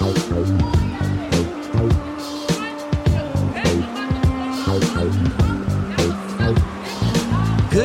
Good 0.00 0.10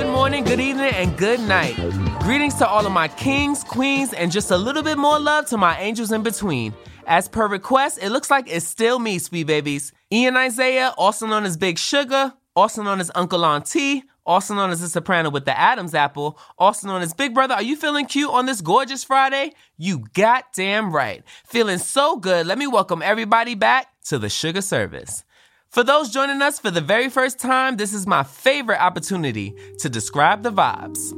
morning, 0.07 0.43
good 0.43 0.59
evening, 0.59 0.91
and 0.95 1.15
good 1.17 1.39
night. 1.41 1.75
Greetings 2.21 2.55
to 2.55 2.67
all 2.67 2.85
of 2.85 2.91
my 2.91 3.07
kings, 3.09 3.63
queens, 3.63 4.13
and 4.13 4.31
just 4.31 4.49
a 4.49 4.57
little 4.57 4.81
bit 4.81 4.97
more 4.97 5.19
love 5.19 5.45
to 5.47 5.57
my 5.57 5.79
angels 5.79 6.11
in 6.11 6.23
between. 6.23 6.73
As 7.05 7.27
per 7.27 7.47
request, 7.47 7.99
it 8.01 8.09
looks 8.09 8.31
like 8.31 8.51
it's 8.51 8.65
still 8.65 8.97
me, 8.97 9.19
sweet 9.19 9.45
babies. 9.45 9.91
Ian 10.11 10.35
Isaiah, 10.35 10.95
also 10.97 11.27
known 11.27 11.45
as 11.45 11.57
Big 11.57 11.77
Sugar, 11.77 12.33
also 12.55 12.81
known 12.81 12.99
as 12.99 13.11
Uncle 13.13 13.45
Auntie, 13.45 14.03
also 14.29 14.53
known 14.53 14.69
as 14.69 14.79
the 14.79 14.87
soprano 14.87 15.31
with 15.31 15.45
the 15.45 15.59
Adam's 15.59 15.95
apple, 15.95 16.37
also 16.59 16.87
known 16.87 17.01
as 17.01 17.15
Big 17.15 17.33
Brother. 17.33 17.55
Are 17.55 17.63
you 17.63 17.75
feeling 17.75 18.05
cute 18.05 18.29
on 18.29 18.45
this 18.45 18.61
gorgeous 18.61 19.03
Friday? 19.03 19.53
You 19.75 20.05
goddamn 20.13 20.91
right. 20.91 21.23
Feeling 21.47 21.79
so 21.79 22.15
good, 22.15 22.45
let 22.45 22.59
me 22.59 22.67
welcome 22.67 23.01
everybody 23.01 23.55
back 23.55 23.87
to 24.05 24.19
the 24.19 24.29
Sugar 24.29 24.61
Service. 24.61 25.23
For 25.69 25.83
those 25.83 26.11
joining 26.11 26.43
us 26.43 26.59
for 26.59 26.69
the 26.69 26.79
very 26.79 27.09
first 27.09 27.39
time, 27.39 27.77
this 27.77 27.91
is 27.91 28.05
my 28.05 28.21
favorite 28.21 28.79
opportunity 28.79 29.55
to 29.79 29.89
describe 29.89 30.43
the 30.43 30.51
vibes. 30.51 31.09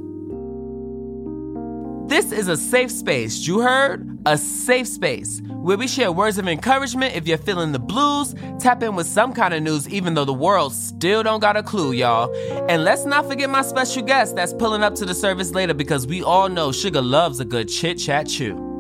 This 2.10 2.32
is 2.32 2.48
a 2.48 2.56
safe 2.56 2.92
space, 2.92 3.46
you 3.46 3.60
heard? 3.60 4.11
A 4.28 4.38
safe 4.38 4.88
space 4.88 5.42
where 5.48 5.78
we 5.78 5.88
share 5.88 6.12
words 6.12 6.38
of 6.38 6.48
encouragement 6.48 7.16
if 7.16 7.28
you're 7.28 7.40
feeling 7.40 7.72
the 7.72 7.80
blues, 7.80 8.36
tap 8.60 8.84
in 8.84 8.96
with 8.96 9.08
some 9.08 9.34
kind 9.34 9.52
of 9.52 9.64
news 9.64 9.90
even 9.90 10.14
though 10.14 10.26
the 10.26 10.34
world 10.34 10.76
still 10.76 11.24
don't 11.24 11.40
got 11.40 11.58
a 11.58 11.64
clue, 11.64 11.92
y'all. 11.92 12.32
And 12.70 12.84
let's 12.84 13.06
not 13.06 13.28
forget 13.28 13.50
my 13.50 13.64
special 13.64 14.04
guest 14.04 14.36
that's 14.36 14.54
pulling 14.54 14.84
up 14.84 14.94
to 14.96 15.06
the 15.06 15.16
service 15.16 15.52
later 15.52 15.74
because 15.74 16.06
we 16.06 16.22
all 16.22 16.50
know 16.50 16.72
Sugar 16.72 17.02
loves 17.02 17.40
a 17.40 17.46
good 17.46 17.68
chit 17.68 17.98
chat 17.98 18.28
chew. 18.28 18.71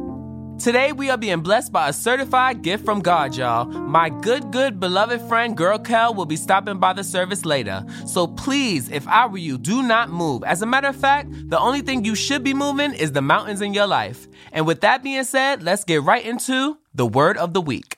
Today, 0.61 0.91
we 0.91 1.09
are 1.09 1.17
being 1.17 1.41
blessed 1.41 1.71
by 1.71 1.89
a 1.89 1.93
certified 1.93 2.61
gift 2.61 2.85
from 2.85 2.99
God, 2.99 3.35
y'all. 3.35 3.65
My 3.65 4.09
good, 4.09 4.51
good, 4.51 4.79
beloved 4.79 5.19
friend, 5.21 5.57
Girl 5.57 5.79
Kell, 5.79 6.13
will 6.13 6.27
be 6.27 6.35
stopping 6.35 6.77
by 6.77 6.93
the 6.93 7.03
service 7.03 7.45
later. 7.45 7.83
So 8.05 8.27
please, 8.27 8.87
if 8.89 9.07
I 9.07 9.25
were 9.25 9.39
you, 9.39 9.57
do 9.57 9.81
not 9.81 10.11
move. 10.11 10.43
As 10.43 10.61
a 10.61 10.67
matter 10.67 10.89
of 10.89 10.95
fact, 10.95 11.31
the 11.49 11.57
only 11.57 11.81
thing 11.81 12.05
you 12.05 12.13
should 12.13 12.43
be 12.43 12.53
moving 12.53 12.93
is 12.93 13.11
the 13.11 13.23
mountains 13.23 13.61
in 13.61 13.73
your 13.73 13.87
life. 13.87 14.27
And 14.51 14.67
with 14.67 14.81
that 14.81 15.01
being 15.01 15.23
said, 15.23 15.63
let's 15.63 15.83
get 15.83 16.03
right 16.03 16.23
into 16.23 16.77
the 16.93 17.07
word 17.07 17.37
of 17.37 17.55
the 17.55 17.61
week. 17.61 17.97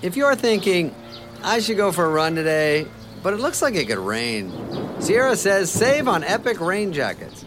If 0.00 0.16
you're 0.16 0.36
thinking, 0.36 0.94
I 1.42 1.60
should 1.60 1.76
go 1.76 1.92
for 1.92 2.06
a 2.06 2.10
run 2.10 2.34
today, 2.34 2.86
but 3.22 3.34
it 3.34 3.40
looks 3.40 3.60
like 3.60 3.74
it 3.74 3.88
could 3.88 3.98
rain, 3.98 4.50
Sierra 5.00 5.36
says 5.36 5.70
save 5.70 6.08
on 6.08 6.24
epic 6.24 6.62
rain 6.62 6.94
jackets. 6.94 7.44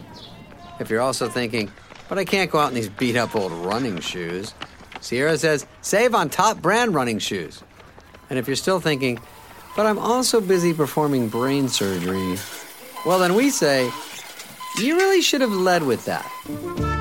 If 0.78 0.90
you're 0.90 1.00
also 1.00 1.28
thinking, 1.28 1.72
but 2.10 2.18
I 2.18 2.24
can't 2.24 2.50
go 2.50 2.58
out 2.58 2.68
in 2.68 2.74
these 2.74 2.90
beat 2.90 3.16
up 3.16 3.34
old 3.34 3.52
running 3.52 4.00
shoes. 4.00 4.52
Sierra 5.00 5.38
says, 5.38 5.64
save 5.80 6.14
on 6.14 6.28
top 6.28 6.60
brand 6.60 6.92
running 6.92 7.20
shoes. 7.20 7.62
And 8.28 8.38
if 8.38 8.46
you're 8.46 8.56
still 8.56 8.80
thinking, 8.80 9.18
but 9.76 9.86
I'm 9.86 9.98
also 9.98 10.40
busy 10.40 10.74
performing 10.74 11.28
brain 11.28 11.68
surgery, 11.68 12.36
well, 13.06 13.20
then 13.20 13.34
we 13.34 13.48
say, 13.48 13.90
you 14.78 14.96
really 14.96 15.22
should 15.22 15.40
have 15.40 15.52
led 15.52 15.84
with 15.84 16.04
that. 16.04 16.28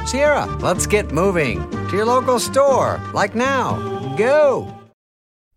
Sierra, 0.07 0.45
let's 0.57 0.85
get 0.85 1.11
moving 1.11 1.69
to 1.89 1.95
your 1.95 2.05
local 2.05 2.39
store, 2.39 3.01
like 3.11 3.33
now. 3.35 4.15
Go! 4.15 4.73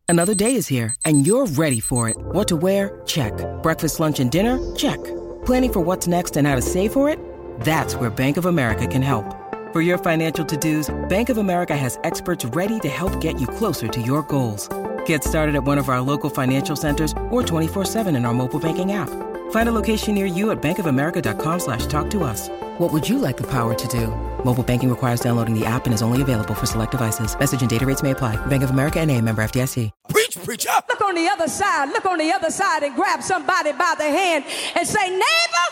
Another 0.08 0.34
day 0.34 0.56
is 0.56 0.66
here, 0.66 0.94
and 1.04 1.26
you're 1.26 1.46
ready 1.46 1.80
for 1.80 2.08
it. 2.08 2.16
What 2.18 2.48
to 2.48 2.56
wear? 2.56 3.00
Check. 3.06 3.32
Breakfast, 3.62 4.00
lunch, 4.00 4.18
and 4.18 4.30
dinner? 4.30 4.58
Check. 4.76 5.02
Planning 5.44 5.72
for 5.72 5.80
what's 5.80 6.06
next 6.06 6.36
and 6.36 6.46
how 6.46 6.54
to 6.54 6.62
save 6.62 6.92
for 6.92 7.08
it? 7.08 7.18
That's 7.60 7.94
where 7.96 8.10
Bank 8.10 8.36
of 8.36 8.46
America 8.46 8.86
can 8.86 9.02
help. 9.02 9.41
For 9.72 9.80
your 9.80 9.96
financial 9.96 10.44
to-dos, 10.44 10.94
Bank 11.08 11.30
of 11.30 11.38
America 11.38 11.74
has 11.74 11.98
experts 12.04 12.44
ready 12.44 12.78
to 12.80 12.90
help 12.90 13.18
get 13.22 13.40
you 13.40 13.46
closer 13.46 13.88
to 13.88 14.02
your 14.02 14.22
goals. 14.24 14.68
Get 15.06 15.24
started 15.24 15.54
at 15.54 15.64
one 15.64 15.78
of 15.78 15.88
our 15.88 16.02
local 16.02 16.28
financial 16.28 16.76
centers 16.76 17.12
or 17.30 17.42
24-7 17.42 18.14
in 18.14 18.26
our 18.26 18.34
mobile 18.34 18.60
banking 18.60 18.92
app. 18.92 19.08
Find 19.50 19.70
a 19.70 19.72
location 19.72 20.14
near 20.14 20.26
you 20.26 20.50
at 20.50 20.60
bankofamerica.com 20.60 21.58
slash 21.58 21.86
talk 21.86 22.10
to 22.10 22.22
us. 22.22 22.50
What 22.80 22.92
would 22.92 23.08
you 23.08 23.16
like 23.16 23.38
the 23.38 23.46
power 23.46 23.72
to 23.72 23.88
do? 23.88 24.08
Mobile 24.44 24.62
banking 24.62 24.90
requires 24.90 25.20
downloading 25.20 25.58
the 25.58 25.64
app 25.64 25.86
and 25.86 25.94
is 25.94 26.02
only 26.02 26.20
available 26.20 26.54
for 26.54 26.66
select 26.66 26.90
devices. 26.90 27.34
Message 27.38 27.62
and 27.62 27.70
data 27.70 27.86
rates 27.86 28.02
may 28.02 28.10
apply. 28.10 28.36
Bank 28.48 28.62
of 28.62 28.68
America 28.68 29.00
and 29.00 29.10
a 29.10 29.18
member 29.22 29.42
FDIC. 29.42 29.90
Preach, 30.10 30.36
preacher. 30.44 30.70
Look 30.86 31.00
on 31.00 31.14
the 31.14 31.26
other 31.28 31.48
side. 31.48 31.88
Look 31.88 32.04
on 32.04 32.18
the 32.18 32.30
other 32.30 32.50
side 32.50 32.82
and 32.82 32.94
grab 32.94 33.22
somebody 33.22 33.72
by 33.72 33.94
the 33.96 34.04
hand 34.04 34.44
and 34.76 34.86
say, 34.86 35.08
neighbor, 35.08 35.66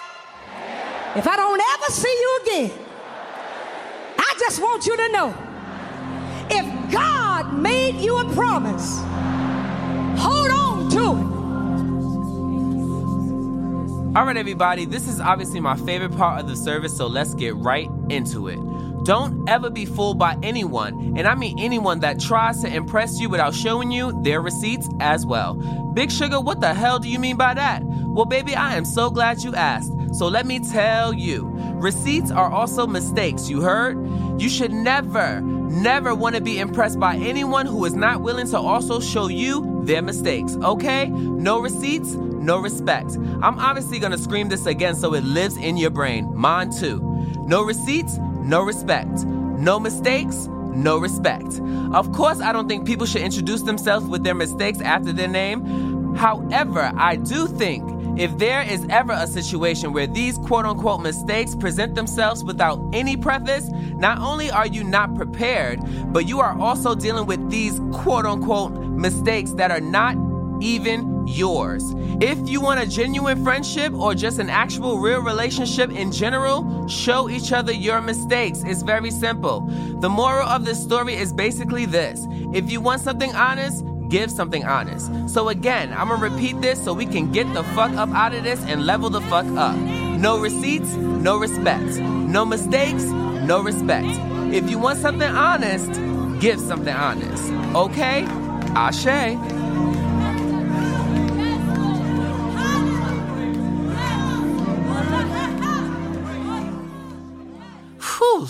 if 1.16 1.26
I 1.26 1.36
don't 1.36 1.60
ever 1.60 1.92
see 1.92 2.08
you 2.08 2.40
again, 2.44 2.70
I 2.86 2.89
just 4.40 4.60
want 4.60 4.86
you 4.86 4.96
to 4.96 5.08
know 5.12 5.34
if 6.50 6.90
God 6.90 7.52
made 7.52 7.96
you 7.96 8.18
a 8.18 8.24
promise, 8.32 8.98
hold 10.18 10.50
on 10.50 10.90
to 10.90 10.98
it. 10.98 11.30
All 14.16 14.24
right, 14.24 14.36
everybody, 14.38 14.86
this 14.86 15.06
is 15.06 15.20
obviously 15.20 15.60
my 15.60 15.76
favorite 15.76 16.16
part 16.16 16.40
of 16.40 16.48
the 16.48 16.56
service, 16.56 16.96
so 16.96 17.06
let's 17.06 17.34
get 17.34 17.54
right 17.56 17.90
into 18.08 18.48
it. 18.48 18.58
Don't 19.04 19.48
ever 19.48 19.70
be 19.70 19.86
fooled 19.86 20.18
by 20.18 20.36
anyone, 20.42 21.16
and 21.16 21.26
I 21.26 21.34
mean 21.34 21.58
anyone 21.58 22.00
that 22.00 22.20
tries 22.20 22.60
to 22.62 22.74
impress 22.74 23.18
you 23.18 23.30
without 23.30 23.54
showing 23.54 23.90
you 23.90 24.20
their 24.22 24.42
receipts 24.42 24.88
as 25.00 25.24
well. 25.24 25.54
Big 25.94 26.10
Sugar, 26.10 26.40
what 26.40 26.60
the 26.60 26.74
hell 26.74 26.98
do 26.98 27.08
you 27.08 27.18
mean 27.18 27.36
by 27.36 27.54
that? 27.54 27.82
Well, 27.84 28.26
baby, 28.26 28.54
I 28.54 28.76
am 28.76 28.84
so 28.84 29.08
glad 29.08 29.42
you 29.42 29.54
asked. 29.54 29.92
So 30.12 30.26
let 30.26 30.44
me 30.44 30.58
tell 30.58 31.14
you 31.14 31.48
receipts 31.76 32.30
are 32.30 32.50
also 32.50 32.86
mistakes, 32.86 33.48
you 33.48 33.60
heard? 33.62 33.96
You 34.40 34.48
should 34.48 34.72
never, 34.72 35.40
never 35.40 36.14
want 36.14 36.34
to 36.34 36.42
be 36.42 36.58
impressed 36.58 36.98
by 36.98 37.16
anyone 37.16 37.64
who 37.64 37.84
is 37.86 37.94
not 37.94 38.20
willing 38.20 38.48
to 38.50 38.58
also 38.58 39.00
show 39.00 39.28
you 39.28 39.80
their 39.84 40.02
mistakes, 40.02 40.56
okay? 40.62 41.08
No 41.08 41.60
receipts, 41.60 42.14
no 42.14 42.58
respect. 42.58 43.16
I'm 43.16 43.58
obviously 43.58 43.98
gonna 43.98 44.18
scream 44.18 44.48
this 44.48 44.66
again 44.66 44.94
so 44.94 45.14
it 45.14 45.24
lives 45.24 45.56
in 45.56 45.76
your 45.76 45.90
brain. 45.90 46.34
Mine 46.34 46.70
too. 46.70 47.00
No 47.46 47.62
receipts, 47.62 48.18
no 48.50 48.62
respect. 48.62 49.24
No 49.60 49.78
mistakes, 49.78 50.48
no 50.74 50.98
respect. 50.98 51.60
Of 51.92 52.10
course, 52.12 52.40
I 52.40 52.52
don't 52.52 52.66
think 52.66 52.84
people 52.84 53.06
should 53.06 53.22
introduce 53.22 53.62
themselves 53.62 54.06
with 54.06 54.24
their 54.24 54.34
mistakes 54.34 54.80
after 54.80 55.12
their 55.12 55.28
name. 55.28 56.16
However, 56.16 56.90
I 56.96 57.14
do 57.14 57.46
think 57.46 57.88
if 58.18 58.36
there 58.38 58.62
is 58.62 58.84
ever 58.90 59.12
a 59.12 59.28
situation 59.28 59.92
where 59.92 60.08
these 60.08 60.36
quote 60.38 60.66
unquote 60.66 61.00
mistakes 61.00 61.54
present 61.54 61.94
themselves 61.94 62.42
without 62.42 62.80
any 62.92 63.16
preface, 63.16 63.68
not 63.94 64.18
only 64.18 64.50
are 64.50 64.66
you 64.66 64.82
not 64.82 65.14
prepared, 65.14 65.78
but 66.12 66.26
you 66.26 66.40
are 66.40 66.58
also 66.60 66.96
dealing 66.96 67.26
with 67.26 67.50
these 67.50 67.80
quote 67.92 68.26
unquote 68.26 68.72
mistakes 68.72 69.52
that 69.52 69.70
are 69.70 69.80
not 69.80 70.16
even 70.60 71.26
yours. 71.26 71.82
If 72.20 72.48
you 72.48 72.60
want 72.60 72.80
a 72.80 72.86
genuine 72.86 73.42
friendship 73.42 73.92
or 73.94 74.14
just 74.14 74.38
an 74.38 74.50
actual 74.50 74.98
real 74.98 75.20
relationship 75.20 75.90
in 75.90 76.12
general, 76.12 76.86
show 76.88 77.28
each 77.28 77.52
other 77.52 77.72
your 77.72 78.00
mistakes. 78.00 78.62
It's 78.64 78.82
very 78.82 79.10
simple. 79.10 79.60
The 80.00 80.08
moral 80.08 80.46
of 80.46 80.64
this 80.64 80.82
story 80.82 81.14
is 81.14 81.32
basically 81.32 81.86
this 81.86 82.26
if 82.52 82.70
you 82.70 82.80
want 82.80 83.00
something 83.00 83.34
honest, 83.34 83.84
give 84.08 84.30
something 84.30 84.64
honest. 84.64 85.10
So 85.28 85.48
again, 85.48 85.92
I'm 85.92 86.08
gonna 86.08 86.30
repeat 86.30 86.60
this 86.60 86.82
so 86.82 86.92
we 86.92 87.06
can 87.06 87.30
get 87.32 87.52
the 87.54 87.62
fuck 87.62 87.92
up 87.92 88.10
out 88.10 88.34
of 88.34 88.42
this 88.42 88.60
and 88.64 88.84
level 88.84 89.08
the 89.08 89.20
fuck 89.22 89.46
up. 89.56 89.76
No 89.76 90.38
receipts, 90.38 90.94
no 90.96 91.38
respect. 91.38 91.98
No 91.98 92.44
mistakes, 92.44 93.04
no 93.04 93.62
respect. 93.62 94.08
If 94.52 94.68
you 94.68 94.78
want 94.78 94.98
something 94.98 95.30
honest, 95.30 95.92
give 96.40 96.60
something 96.60 96.94
honest. 96.94 97.52
Okay? 97.74 98.24
Ashe. 98.74 99.59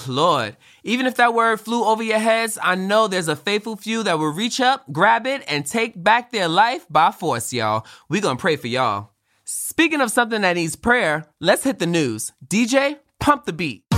Lord. 0.09 0.57
Even 0.85 1.07
if 1.07 1.17
that 1.17 1.35
word 1.35 1.61
flew 1.61 1.85
over 1.85 2.03
your 2.03 2.19
heads, 2.19 2.59
I 2.63 2.75
know 2.75 3.09
there's 3.09 3.29
a 3.29 3.37
faithful 3.37 3.77
few 3.77 4.03
that 4.03 4.19
will 4.19 4.33
reach 4.33 4.61
up, 4.61 4.85
grab 4.93 5.27
it, 5.27 5.43
and 5.49 5.67
take 5.67 6.03
back 6.03 6.31
their 6.31 6.49
life 6.49 6.87
by 6.89 7.11
force, 7.11 7.53
y'all. 7.53 7.87
we 8.09 8.21
gonna 8.21 8.37
pray 8.37 8.57
for 8.57 8.69
y'all. 8.69 9.11
Speaking 9.45 10.01
of 10.01 10.11
something 10.11 10.43
that 10.43 10.55
needs 10.55 10.77
prayer, 10.77 11.27
let's 11.41 11.65
hit 11.65 11.79
the 11.79 11.87
news. 11.87 12.33
DJ, 12.47 12.99
pump 13.19 13.47
the 13.47 13.53
beat. 13.53 13.90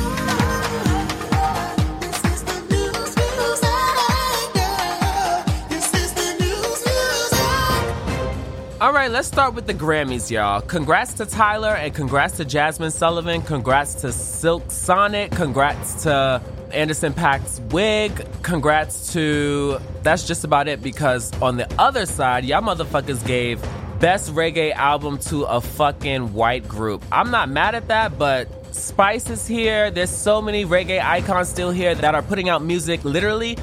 Right, 9.02 9.10
let's 9.10 9.26
start 9.26 9.54
with 9.54 9.66
the 9.66 9.74
Grammys, 9.74 10.30
y'all. 10.30 10.60
Congrats 10.60 11.14
to 11.14 11.26
Tyler 11.26 11.74
and 11.74 11.92
congrats 11.92 12.36
to 12.36 12.44
Jazmine 12.44 12.92
Sullivan. 12.92 13.42
Congrats 13.42 13.96
to 13.96 14.12
Silk 14.12 14.70
Sonic. 14.70 15.32
Congrats 15.32 16.04
to 16.04 16.40
Anderson 16.70 17.12
Paak's 17.12 17.58
wig. 17.72 18.24
Congrats 18.42 19.12
to. 19.12 19.80
That's 20.04 20.24
just 20.24 20.44
about 20.44 20.68
it 20.68 20.84
because 20.84 21.32
on 21.42 21.56
the 21.56 21.68
other 21.80 22.06
side, 22.06 22.44
y'all 22.44 22.62
motherfuckers 22.62 23.26
gave 23.26 23.60
best 23.98 24.32
reggae 24.36 24.72
album 24.72 25.18
to 25.18 25.42
a 25.46 25.60
fucking 25.60 26.32
white 26.32 26.68
group. 26.68 27.04
I'm 27.10 27.32
not 27.32 27.48
mad 27.48 27.74
at 27.74 27.88
that, 27.88 28.16
but 28.16 28.46
Spice 28.72 29.28
is 29.28 29.48
here. 29.48 29.90
There's 29.90 30.10
so 30.10 30.40
many 30.40 30.64
reggae 30.64 31.02
icons 31.02 31.48
still 31.48 31.72
here 31.72 31.96
that 31.96 32.14
are 32.14 32.22
putting 32.22 32.48
out 32.48 32.62
music 32.62 33.04
literally 33.04 33.58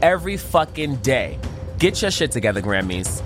every 0.00 0.38
fucking 0.38 0.96
day. 1.02 1.38
Get 1.78 2.00
your 2.00 2.10
shit 2.10 2.32
together, 2.32 2.62
Grammys. 2.62 3.22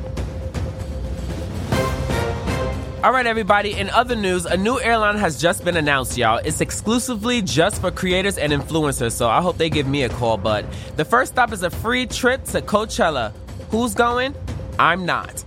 All 3.04 3.12
right, 3.12 3.26
everybody. 3.26 3.76
In 3.76 3.90
other 3.90 4.14
news, 4.14 4.46
a 4.46 4.56
new 4.56 4.78
airline 4.78 5.16
has 5.16 5.40
just 5.40 5.64
been 5.64 5.76
announced, 5.76 6.16
y'all. 6.16 6.40
It's 6.44 6.60
exclusively 6.60 7.42
just 7.42 7.80
for 7.80 7.90
creators 7.90 8.38
and 8.38 8.52
influencers, 8.52 9.10
so 9.10 9.28
I 9.28 9.42
hope 9.42 9.58
they 9.58 9.68
give 9.68 9.88
me 9.88 10.04
a 10.04 10.08
call. 10.08 10.36
But 10.36 10.64
the 10.94 11.04
first 11.04 11.32
stop 11.32 11.52
is 11.52 11.64
a 11.64 11.70
free 11.70 12.06
trip 12.06 12.44
to 12.44 12.62
Coachella. 12.62 13.32
Who's 13.72 13.92
going? 13.96 14.36
I'm 14.78 15.04
not. 15.04 15.42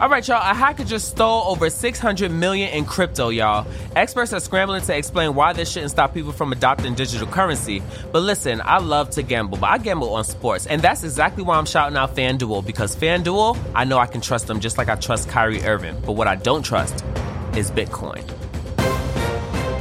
All 0.00 0.08
right, 0.08 0.26
y'all. 0.28 0.36
A 0.36 0.54
hacker 0.54 0.84
just 0.84 1.08
stole 1.08 1.48
over 1.48 1.68
600 1.68 2.30
million 2.30 2.68
in 2.72 2.84
crypto, 2.84 3.30
y'all. 3.30 3.66
Experts 3.96 4.32
are 4.32 4.38
scrambling 4.38 4.80
to 4.82 4.96
explain 4.96 5.34
why 5.34 5.52
this 5.52 5.72
shouldn't 5.72 5.90
stop 5.90 6.14
people 6.14 6.30
from 6.30 6.52
adopting 6.52 6.94
digital 6.94 7.26
currency. 7.26 7.82
But 8.12 8.20
listen, 8.20 8.62
I 8.64 8.78
love 8.78 9.10
to 9.10 9.24
gamble, 9.24 9.58
but 9.58 9.66
I 9.66 9.78
gamble 9.78 10.14
on 10.14 10.22
sports, 10.22 10.66
and 10.66 10.80
that's 10.80 11.02
exactly 11.02 11.42
why 11.42 11.56
I'm 11.56 11.66
shouting 11.66 11.98
out 11.98 12.14
FanDuel 12.14 12.64
because 12.64 12.94
FanDuel, 12.94 13.58
I 13.74 13.82
know 13.82 13.98
I 13.98 14.06
can 14.06 14.20
trust 14.20 14.46
them 14.46 14.60
just 14.60 14.78
like 14.78 14.88
I 14.88 14.94
trust 14.94 15.30
Kyrie 15.30 15.64
Irving. 15.64 16.00
But 16.06 16.12
what 16.12 16.28
I 16.28 16.36
don't 16.36 16.62
trust 16.62 17.04
is 17.56 17.72
Bitcoin. 17.72 18.22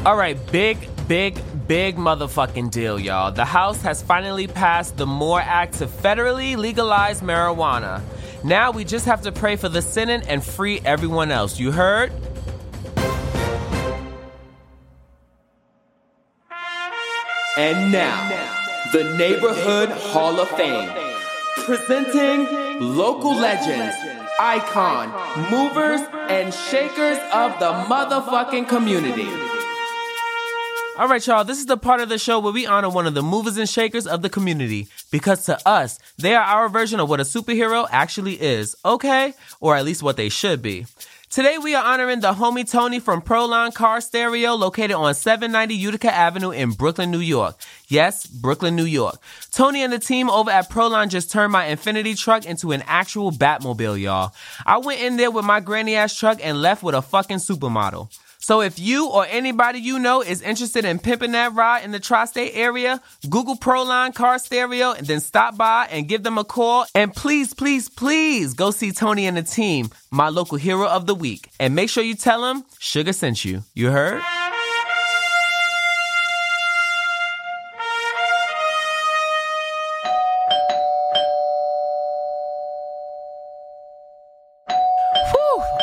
All 0.03 0.15
right, 0.15 0.35
big, 0.51 0.79
big, 1.07 1.39
big 1.67 1.95
motherfucking 1.95 2.71
deal, 2.71 2.99
y'all. 2.99 3.31
The 3.31 3.45
House 3.45 3.83
has 3.83 4.01
finally 4.01 4.47
passed 4.47 4.97
the 4.97 5.05
MORE 5.05 5.41
Act 5.41 5.75
to 5.75 5.85
federally 5.85 6.57
legalize 6.57 7.21
marijuana. 7.21 8.01
Now 8.47 8.71
we 8.71 8.85
just 8.85 9.05
have 9.07 9.23
to 9.23 9.33
pray 9.33 9.57
for 9.57 9.67
the 9.67 9.81
Senate 9.81 10.23
and 10.25 10.41
free 10.41 10.79
everyone 10.85 11.31
else. 11.31 11.59
You 11.59 11.73
heard? 11.73 12.13
And 17.57 17.91
now, 17.91 18.29
the 18.93 19.17
Neighborhood 19.17 19.89
Hall 19.89 20.39
of 20.39 20.47
Fame. 20.51 20.89
Presenting 21.65 22.47
local 22.95 23.35
legends, 23.35 23.97
icon, 24.39 25.09
movers, 25.51 25.99
and 26.29 26.53
shakers 26.53 27.17
of 27.33 27.59
the 27.59 27.73
motherfucking 27.93 28.69
community. 28.69 29.27
All 30.97 31.09
right, 31.09 31.27
y'all, 31.27 31.43
this 31.43 31.59
is 31.59 31.65
the 31.65 31.75
part 31.75 31.99
of 31.99 32.07
the 32.07 32.17
show 32.17 32.39
where 32.39 32.53
we 32.53 32.65
honor 32.65 32.89
one 32.89 33.07
of 33.07 33.13
the 33.13 33.21
movers 33.21 33.57
and 33.57 33.67
shakers 33.67 34.07
of 34.07 34.21
the 34.21 34.29
community 34.29 34.87
because 35.11 35.45
to 35.45 35.67
us, 35.67 35.99
they 36.17 36.35
are 36.35 36.43
our 36.43 36.69
version 36.69 36.99
of 36.99 37.09
what 37.09 37.19
a 37.19 37.23
superhero 37.23 37.87
actually 37.89 38.41
is, 38.41 38.75
okay? 38.83 39.33
Or 39.59 39.75
at 39.75 39.85
least 39.85 40.03
what 40.03 40.17
they 40.17 40.29
should 40.29 40.61
be. 40.61 40.85
Today 41.29 41.57
we 41.57 41.75
are 41.75 41.83
honoring 41.83 42.21
the 42.21 42.31
homie 42.31 42.69
Tony 42.69 43.01
from 43.01 43.21
Proline 43.21 43.73
Car 43.73 43.99
Stereo 43.99 44.53
located 44.53 44.93
on 44.93 45.13
790 45.13 45.75
Utica 45.75 46.11
Avenue 46.11 46.51
in 46.51 46.71
Brooklyn, 46.71 47.11
New 47.11 47.19
York. 47.19 47.57
Yes, 47.89 48.25
Brooklyn, 48.25 48.77
New 48.77 48.85
York. 48.85 49.19
Tony 49.51 49.83
and 49.83 49.91
the 49.91 49.99
team 49.99 50.29
over 50.29 50.49
at 50.49 50.69
Proline 50.69 51.09
just 51.09 51.29
turned 51.29 51.51
my 51.51 51.67
Infiniti 51.67 52.17
truck 52.17 52.45
into 52.45 52.71
an 52.71 52.81
actual 52.87 53.31
Batmobile, 53.31 53.99
y'all. 53.99 54.33
I 54.65 54.77
went 54.77 55.01
in 55.01 55.17
there 55.17 55.29
with 55.29 55.43
my 55.43 55.59
granny 55.59 55.95
ass 55.95 56.15
truck 56.15 56.39
and 56.41 56.61
left 56.61 56.81
with 56.81 56.95
a 56.95 57.01
fucking 57.01 57.37
supermodel. 57.37 58.09
So 58.39 58.61
if 58.61 58.79
you 58.79 59.07
or 59.07 59.25
anybody 59.25 59.79
you 59.79 59.99
know 59.99 60.21
is 60.21 60.41
interested 60.41 60.85
in 60.85 60.99
pimping 60.99 61.31
that 61.31 61.53
ride 61.53 61.83
in 61.83 61.91
the 61.91 61.99
tri-state 61.99 62.51
area, 62.53 63.01
Google 63.29 63.57
Proline 63.57 64.13
Car 64.13 64.39
Stereo 64.39 64.91
and 64.93 65.07
then 65.07 65.19
stop 65.19 65.57
by 65.57 65.87
and 65.91 66.07
give 66.07 66.23
them 66.23 66.37
a 66.37 66.43
call. 66.43 66.85
And 66.93 67.13
please, 67.13 67.53
please, 67.53 67.89
please 67.89 68.53
go 68.53 68.71
see 68.71 68.91
Tony 68.91 69.25
and 69.25 69.37
the 69.37 69.43
team, 69.43 69.89
my 70.11 70.29
local 70.29 70.57
hero 70.57 70.87
of 70.87 71.07
the 71.07 71.15
week. 71.15 71.49
And 71.59 71.75
make 71.75 71.89
sure 71.89 72.03
you 72.03 72.15
tell 72.15 72.41
them 72.41 72.63
Sugar 72.79 73.13
sent 73.13 73.43
you. 73.43 73.63
You 73.73 73.91
heard? 73.91 74.21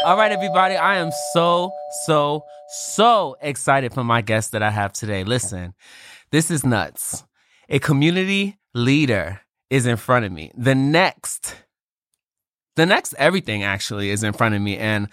All 0.05 0.19
right, 0.19 0.33
everybody. 0.33 0.77
I 0.77 0.99
am 0.99 1.11
so, 1.33 1.73
so, 2.05 2.45
so 2.69 3.39
excited 3.41 3.95
for 3.95 4.05
my 4.05 4.21
guest 4.21 4.53
that 4.53 4.63
I 4.63 4.71
have 4.71 4.93
today. 4.93 5.25
Listen, 5.25 5.73
this 6.31 6.51
is 6.51 6.63
nuts. 6.63 7.25
A 7.71 7.79
community 7.79 8.59
leader 8.75 9.41
is 9.71 9.87
in 9.87 9.97
front 9.97 10.27
of 10.27 10.33
me. 10.33 10.53
The 10.59 10.75
next, 10.75 11.57
the 12.77 12.85
next 12.85 13.15
everything 13.15 13.63
actually 13.63 14.11
is 14.11 14.23
in 14.23 14.35
front 14.35 14.55
of 14.55 14.61
me. 14.61 14.77
And 14.77 15.09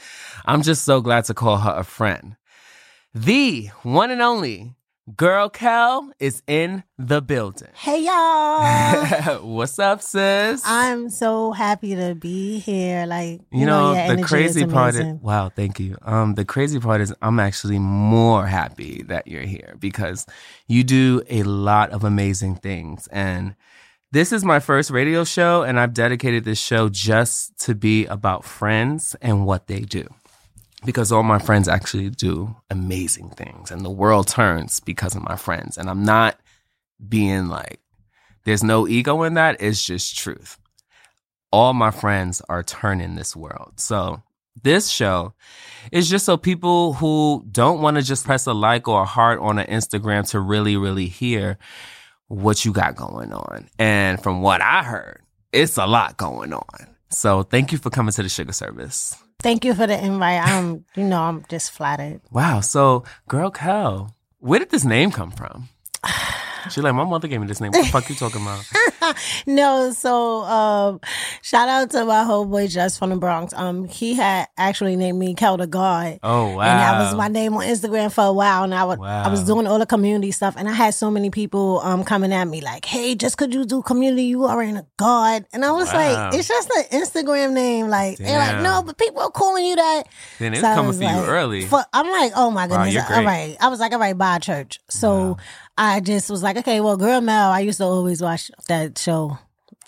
I'm 0.46 0.62
just 0.62 0.84
so 0.84 1.00
glad 1.00 1.24
to 1.26 1.34
call 1.34 1.60
her 1.60 1.72
a 1.72 1.86
friend. 1.86 2.36
The 3.14 3.68
one 3.84 4.12
and 4.12 4.22
only 4.22 4.76
Girl 5.18 5.50
Kell 5.50 6.12
is 6.20 6.44
in 6.46 6.84
the 6.98 7.22
building. 7.22 7.70
Hey 7.74 8.04
y'all. 8.04 9.40
What's 9.56 9.80
up, 9.80 10.02
sis? 10.02 10.62
I'm 10.66 11.10
so 11.10 11.52
happy 11.52 11.96
to 11.96 12.14
be 12.14 12.60
here. 12.60 13.06
Like 13.08 13.42
You 13.52 13.66
know, 13.66 13.94
your 13.94 14.16
the 14.16 14.22
crazy 14.22 14.64
is 14.64 14.72
part 14.72 14.96
is 14.96 15.20
wow, 15.22 15.50
thank 15.50 15.80
you. 15.80 15.98
Um, 16.04 16.36
the 16.36 16.46
crazy 16.46 16.80
part 16.80 17.02
is 17.02 17.14
I'm 17.22 17.40
actually 17.40 17.80
more 17.80 18.46
happy 18.46 19.02
that 19.08 19.28
you're 19.28 19.42
here 19.42 19.76
because 19.80 20.28
you 20.68 20.84
do 20.84 21.24
a 21.30 21.44
lot 21.44 21.90
of 21.90 22.04
amazing 22.04 22.56
things. 22.58 23.08
And 23.08 23.56
this 24.12 24.32
is 24.32 24.44
my 24.44 24.60
first 24.60 24.92
radio 24.92 25.24
show, 25.24 25.64
and 25.64 25.80
I've 25.80 25.94
dedicated 25.94 26.44
this 26.44 26.60
show 26.60 26.90
just 26.90 27.58
to 27.66 27.74
be 27.74 28.06
about 28.06 28.46
friends 28.46 29.16
and 29.22 29.46
what 29.46 29.68
they 29.68 29.82
do. 29.82 30.08
Because 30.84 31.12
all 31.12 31.24
my 31.24 31.38
friends 31.38 31.68
actually 31.68 32.10
do 32.10 32.56
amazing 32.70 33.30
things, 33.32 33.70
and 33.70 33.86
the 33.86 33.90
world 33.90 34.28
turns 34.28 34.80
because 34.80 35.16
of 35.16 35.24
my 35.24 35.36
friends. 35.36 35.78
And 35.78 35.90
I'm 35.90 36.04
not 36.04 36.40
being 37.08 37.48
like, 37.50 37.80
there's 38.46 38.64
no 38.64 38.88
ego 38.88 39.22
in 39.24 39.36
that, 39.36 39.62
it's 39.62 39.86
just 39.86 40.18
truth 40.18 40.58
all 41.52 41.74
my 41.74 41.92
friends 41.92 42.42
are 42.50 42.64
turning 42.64 43.16
this 43.16 43.36
world. 43.36 43.74
So 43.76 44.22
this 44.64 44.90
show 44.90 45.34
is 45.92 46.10
just 46.10 46.26
so 46.26 46.38
people 46.38 46.94
who 46.94 47.46
don't 47.52 47.82
want 47.82 47.98
to 47.98 48.04
just 48.04 48.26
press 48.26 48.48
a 48.48 48.54
like 48.54 48.88
or 48.88 49.02
a 49.02 49.06
heart 49.06 49.40
on 49.40 49.60
an 49.60 49.68
Instagram 49.68 50.28
to 50.30 50.40
really, 50.40 50.78
really 50.78 51.08
hear 51.08 51.58
what 52.28 52.64
you 52.64 52.72
got 52.72 52.96
going 52.96 53.34
on. 53.34 53.70
And 53.78 54.22
from 54.22 54.42
what 54.42 54.62
I 54.62 54.84
heard, 54.84 55.22
it's 55.52 55.78
a 55.78 55.86
lot 55.86 56.18
going 56.18 56.54
on. 56.54 56.88
So 57.10 57.44
thank 57.44 57.72
you 57.72 57.78
for 57.78 57.90
coming 57.90 58.14
to 58.14 58.24
the 58.24 58.30
sugar 58.30 58.54
service. 58.54 59.16
Thank 59.42 59.66
you 59.66 59.74
for 59.74 59.88
the 59.88 59.98
invite. 60.04 60.42
I'm 60.42 60.86
you 60.96 61.04
know, 61.04 61.22
I'm 61.22 61.44
just 61.50 61.72
flattered. 61.72 62.22
Wow. 62.32 62.62
So 62.62 63.04
girl 63.28 63.50
Kell, 63.52 64.16
where 64.40 64.60
did 64.60 64.70
this 64.70 64.86
name 64.86 65.12
come 65.12 65.32
from? 65.32 65.70
She's 66.70 66.84
like, 66.84 66.94
my 66.94 67.04
mother 67.06 67.28
gave 67.28 67.42
me 67.42 67.48
this 67.48 67.60
name. 67.62 67.72
What 67.72 67.86
the 67.86 67.92
fuck 67.92 68.10
you 68.10 68.16
talking 68.16 68.42
about? 68.42 68.64
No, 69.48 69.92
so 69.92 70.44
um 70.44 71.00
shout 71.42 71.68
out 71.68 71.90
to 71.92 72.06
my 72.06 72.24
homeboy 72.24 72.70
Just 72.70 73.00
from 73.00 73.10
the 73.10 73.16
Bronx. 73.18 73.54
Um 73.54 73.86
he 73.88 74.14
had 74.14 74.48
actually 74.58 74.96
named 74.96 75.18
me 75.20 75.34
Kell 75.34 75.58
the 75.58 75.68
God. 75.68 76.20
Oh 76.24 76.56
wow. 76.56 76.62
And 76.62 76.80
that 76.80 77.00
was 77.02 77.16
my 77.16 77.28
name 77.28 77.54
on 77.56 77.64
Instagram 77.64 78.12
for 78.12 78.24
a 78.26 78.32
while. 78.32 78.64
And 78.64 78.74
I 78.74 78.84
would, 78.86 79.02
I 79.02 79.28
was 79.28 79.42
doing 79.44 79.68
all 79.68 79.80
the 79.80 79.86
community 79.86 80.32
stuff. 80.32 80.56
And 80.58 80.70
I 80.70 80.74
had 80.74 80.94
so 80.94 81.10
many 81.12 81.30
people 81.30 81.80
um 81.84 82.04
coming 82.04 82.32
at 82.32 82.46
me 82.48 82.62
like, 82.62 82.86
hey, 82.86 83.16
just 83.16 83.38
because 83.38 83.54
you 83.54 83.66
do 83.66 83.82
community, 83.82 84.24
you 84.26 84.46
are 84.46 84.62
in 84.62 84.78
a 84.78 84.86
God. 84.98 85.46
And 85.52 85.66
I 85.66 85.72
was 85.72 85.92
Wow. 85.92 86.30
like, 86.30 86.36
it's 86.36 86.48
just 86.48 86.70
an 86.70 86.84
Instagram 87.02 87.54
name. 87.54 87.88
Like, 87.90 88.18
they're 88.18 88.38
like, 88.38 88.62
no, 88.62 88.84
but 88.84 88.98
people 88.98 89.22
are 89.24 89.32
calling 89.32 89.66
you 89.66 89.76
that. 89.76 90.04
Then 90.40 90.54
it's 90.54 90.62
So 90.62 90.74
coming 90.74 90.94
for 90.94 91.04
you 91.04 91.26
early. 91.26 91.66
for- 91.66 91.84
I'm 91.92 92.10
like, 92.10 92.34
oh 92.36 92.52
my 92.52 92.68
Wow, 92.68 92.78
goodness. 92.78 92.94
you're 92.94 93.04
great. 93.06 93.26
right. 93.26 93.58
I 93.60 93.68
was 93.70 93.80
like, 93.80 93.92
all 93.94 94.00
right, 94.00 94.18
bye, 94.18 94.38
church. 94.40 94.80
So 94.90 95.38
I 95.78 96.00
just 96.00 96.30
was 96.30 96.44
like, 96.44 96.51
okay, 96.58 96.82
well, 96.82 96.98
Girl 96.98 97.22
Mel, 97.22 97.52
I 97.52 97.62
used 97.62 97.78
to 97.78 97.86
always 97.86 98.22
watch 98.22 98.52
that 98.68 98.98
show. 98.98 99.38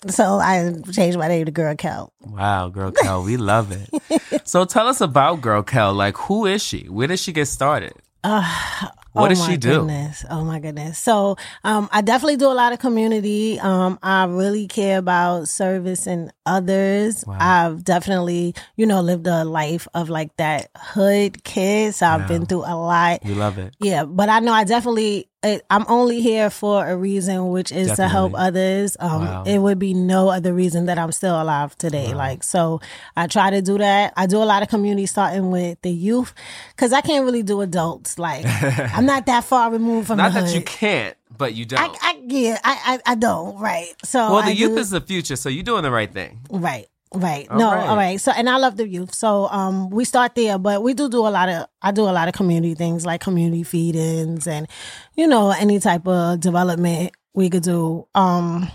So 0.08 0.38
I 0.38 0.74
changed 0.92 1.18
my 1.18 1.28
name 1.28 1.46
to 1.46 1.50
Girl 1.50 1.74
Kell. 1.76 2.12
Wow, 2.20 2.68
Girl 2.68 2.92
Kell, 2.92 3.22
we 3.22 3.36
love 3.36 3.72
it. 3.72 4.42
so 4.46 4.64
tell 4.64 4.86
us 4.86 5.00
about 5.00 5.40
Girl 5.40 5.62
Kell. 5.62 5.94
Like, 5.94 6.16
who 6.16 6.44
is 6.46 6.62
she? 6.62 6.84
Where 6.88 7.06
did 7.06 7.18
she 7.18 7.32
get 7.32 7.46
started? 7.46 7.94
Uh, 8.22 8.88
What 9.14 9.26
oh 9.26 9.28
does 9.28 9.44
she 9.46 9.56
do? 9.56 9.78
Goodness. 9.78 10.24
Oh 10.28 10.44
my 10.44 10.58
goodness. 10.58 10.98
So 10.98 11.36
um, 11.62 11.88
I 11.92 12.00
definitely 12.02 12.36
do 12.36 12.46
a 12.48 12.52
lot 12.52 12.72
of 12.72 12.80
community. 12.80 13.58
Um, 13.60 13.98
I 14.02 14.24
really 14.24 14.66
care 14.66 14.98
about 14.98 15.48
servicing 15.48 16.30
others. 16.44 17.24
I've 17.28 17.84
definitely, 17.84 18.54
you 18.76 18.86
know, 18.86 19.00
lived 19.00 19.26
a 19.28 19.44
life 19.44 19.86
of 19.94 20.08
like 20.10 20.36
that 20.36 20.68
hood 20.76 21.44
kid. 21.44 21.94
So 21.94 22.06
I've 22.06 22.22
Yeah. 22.22 22.26
been 22.26 22.46
through 22.46 22.64
a 22.66 22.74
lot. 22.76 23.24
You 23.24 23.34
love 23.36 23.56
it. 23.58 23.74
Yeah, 23.80 24.04
but 24.04 24.28
I 24.28 24.40
know 24.40 24.52
I 24.52 24.64
definitely 24.64 25.28
it, 25.44 25.62
I'm 25.68 25.84
only 25.88 26.22
here 26.22 26.48
for 26.48 26.86
a 26.88 26.96
reason, 26.96 27.50
which 27.50 27.70
is 27.70 27.96
to 27.96 28.08
help 28.08 28.32
others. 28.34 28.96
Um, 28.98 29.26
Wow. 29.26 29.42
It 29.44 29.58
would 29.58 29.78
be 29.78 29.92
no 29.92 30.30
other 30.30 30.54
reason 30.54 30.86
that 30.86 30.98
I'm 30.98 31.12
still 31.12 31.40
alive 31.40 31.76
today. 31.76 32.14
Like, 32.14 32.42
so 32.42 32.80
I 33.14 33.26
try 33.26 33.50
to 33.50 33.60
do 33.60 33.76
that. 33.76 34.14
I 34.16 34.24
do 34.26 34.38
a 34.38 34.48
lot 34.48 34.62
of 34.62 34.68
community 34.70 35.04
starting 35.04 35.50
with 35.50 35.76
the 35.82 35.90
youth 35.90 36.32
because 36.74 36.94
I 36.94 37.02
can't 37.02 37.26
really 37.26 37.42
do 37.42 37.60
adults. 37.60 38.18
Like, 38.18 38.46
I'm 38.96 39.03
not 39.04 39.26
that 39.26 39.44
far 39.44 39.70
removed 39.70 40.06
from 40.08 40.18
Not 40.18 40.32
that 40.32 40.44
hood. 40.44 40.54
you 40.54 40.62
can't, 40.62 41.16
but 41.36 41.54
you 41.54 41.64
don't. 41.64 41.80
I, 41.80 41.86
I 42.10 42.20
yeah, 42.26 42.58
I, 42.64 42.94
I 43.06 43.12
I 43.12 43.14
don't 43.14 43.58
right. 43.58 43.92
So 44.04 44.18
well, 44.18 44.42
the 44.42 44.48
I 44.48 44.50
youth 44.50 44.72
do- 44.74 44.78
is 44.78 44.90
the 44.90 45.00
future, 45.00 45.36
so 45.36 45.48
you're 45.48 45.62
doing 45.64 45.82
the 45.82 45.90
right 45.90 46.12
thing. 46.12 46.40
Right. 46.50 46.86
Right. 47.16 47.48
All 47.48 47.58
no, 47.58 47.70
right. 47.70 47.88
all 47.88 47.96
right. 47.96 48.20
So 48.20 48.32
and 48.32 48.50
I 48.50 48.56
love 48.56 48.76
the 48.76 48.88
youth. 48.88 49.14
So 49.14 49.46
um 49.48 49.88
we 49.90 50.04
start 50.04 50.34
there, 50.34 50.58
but 50.58 50.82
we 50.82 50.94
do 50.94 51.08
do 51.08 51.20
a 51.26 51.30
lot 51.30 51.48
of 51.48 51.66
I 51.80 51.92
do 51.92 52.02
a 52.02 52.10
lot 52.10 52.26
of 52.26 52.34
community 52.34 52.74
things 52.74 53.06
like 53.06 53.20
community 53.20 53.62
feed-ins 53.62 54.48
and 54.48 54.66
you 55.14 55.28
know 55.28 55.50
any 55.52 55.78
type 55.78 56.08
of 56.08 56.40
development 56.40 57.12
we 57.32 57.50
could 57.50 57.62
do. 57.62 58.08
Um 58.16 58.68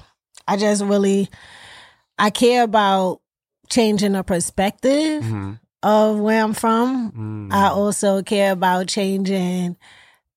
I 0.48 0.56
just 0.56 0.84
really 0.86 1.28
I 2.18 2.30
care 2.30 2.64
about 2.64 3.20
changing 3.70 4.14
the 4.14 4.24
perspective 4.24 5.22
Mm-hmm. 5.24 5.54
of 5.84 6.20
where 6.20 6.42
I'm 6.42 6.54
from. 6.54 7.12
Mm. 7.12 7.54
I 7.54 7.68
also 7.70 8.22
care 8.24 8.54
about 8.54 8.88
changing 8.88 9.76